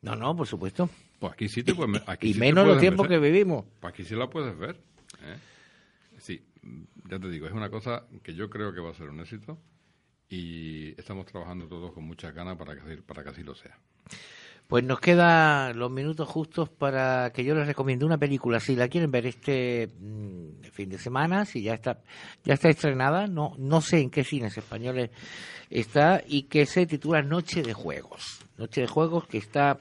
[0.00, 0.88] No, no, por supuesto.
[1.18, 3.66] Pues aquí sí te puedes aquí Y menos los tiempos que vivimos.
[3.80, 4.80] Pues aquí sí la puedes ver.
[5.22, 5.36] ¿eh?
[6.16, 6.42] Sí,
[7.10, 9.58] ya te digo, es una cosa que yo creo que va a ser un éxito
[10.30, 13.76] y estamos trabajando todos con muchas ganas para que, para que así lo sea.
[14.68, 18.60] Pues nos quedan los minutos justos para que yo les recomiende una película.
[18.60, 21.98] Si la quieren ver este mm, fin de semana, si ya está,
[22.44, 25.10] ya está estrenada, no, no sé en qué cines españoles
[25.70, 28.44] está, y que se titula Noche de Juegos.
[28.58, 29.80] Noche de Juegos que está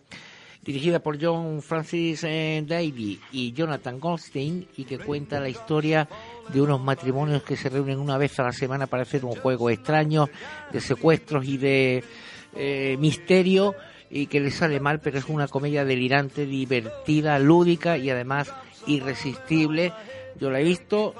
[0.64, 6.10] dirigida por John Francis eh, Davy y Jonathan Goldstein y que cuenta la historia
[6.54, 9.70] de unos matrimonios que se reúnen una vez a la semana para hacer un juego
[9.70, 10.30] extraño
[10.72, 12.04] de secuestros y de
[12.56, 13.76] eh, misterio
[14.10, 18.52] y que les sale mal, pero es una comedia delirante, divertida, lúdica y además
[18.88, 19.93] irresistible.
[20.39, 21.14] Yo la he visto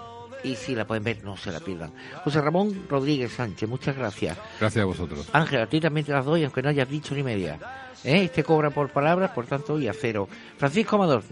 [0.44, 1.92] y si la pueden ver, no se la pierdan.
[2.24, 4.38] José Ramón Rodríguez Sánchez, muchas gracias.
[4.60, 5.30] Gracias a vosotros.
[5.34, 7.60] Ángel, a ti también te las doy, aunque no hayas dicho ni media.
[8.04, 8.24] ¿Eh?
[8.24, 10.28] Este cobra por palabras, por tanto, y a cero.
[10.58, 11.24] Francisco Amador,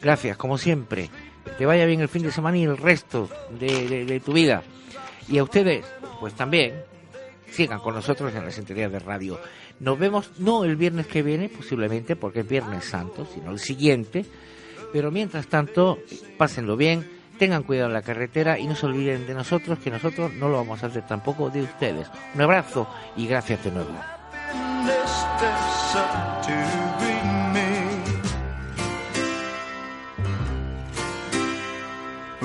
[0.00, 1.10] gracias, como siempre.
[1.56, 3.28] Te vaya bien el fin de semana y el resto
[3.58, 4.62] de, de tu vida.
[5.28, 5.84] Y a ustedes,
[6.20, 6.82] pues también,
[7.50, 9.38] sigan con nosotros en las entregas de radio.
[9.80, 14.24] Nos vemos no el viernes que viene, posiblemente porque es Viernes Santo, sino el siguiente.
[14.92, 15.98] Pero mientras tanto,
[16.36, 17.08] pásenlo bien,
[17.38, 20.56] tengan cuidado en la carretera y no se olviden de nosotros, que nosotros no lo
[20.56, 22.08] vamos a hacer tampoco de ustedes.
[22.34, 23.94] Un abrazo y gracias de nuevo.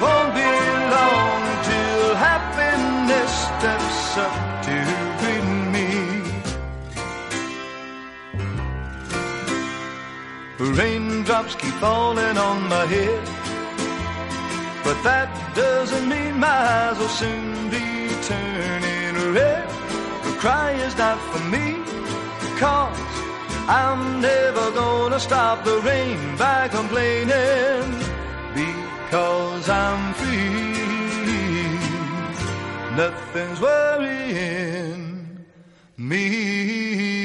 [0.00, 0.50] Won't be
[0.96, 4.36] long till happiness steps up
[4.66, 4.76] to
[5.20, 5.88] greet me.
[10.78, 13.24] Raindrops keep falling on my head,
[14.84, 17.86] but that doesn't mean my eyes will soon be
[18.30, 19.68] turning red.
[20.24, 21.66] The cry is not for me,
[22.58, 22.98] cause
[23.68, 28.00] I'm never gonna stop the rain by complaining
[29.10, 30.70] because I'm free.
[32.96, 35.46] Nothing's worrying
[35.96, 37.19] me.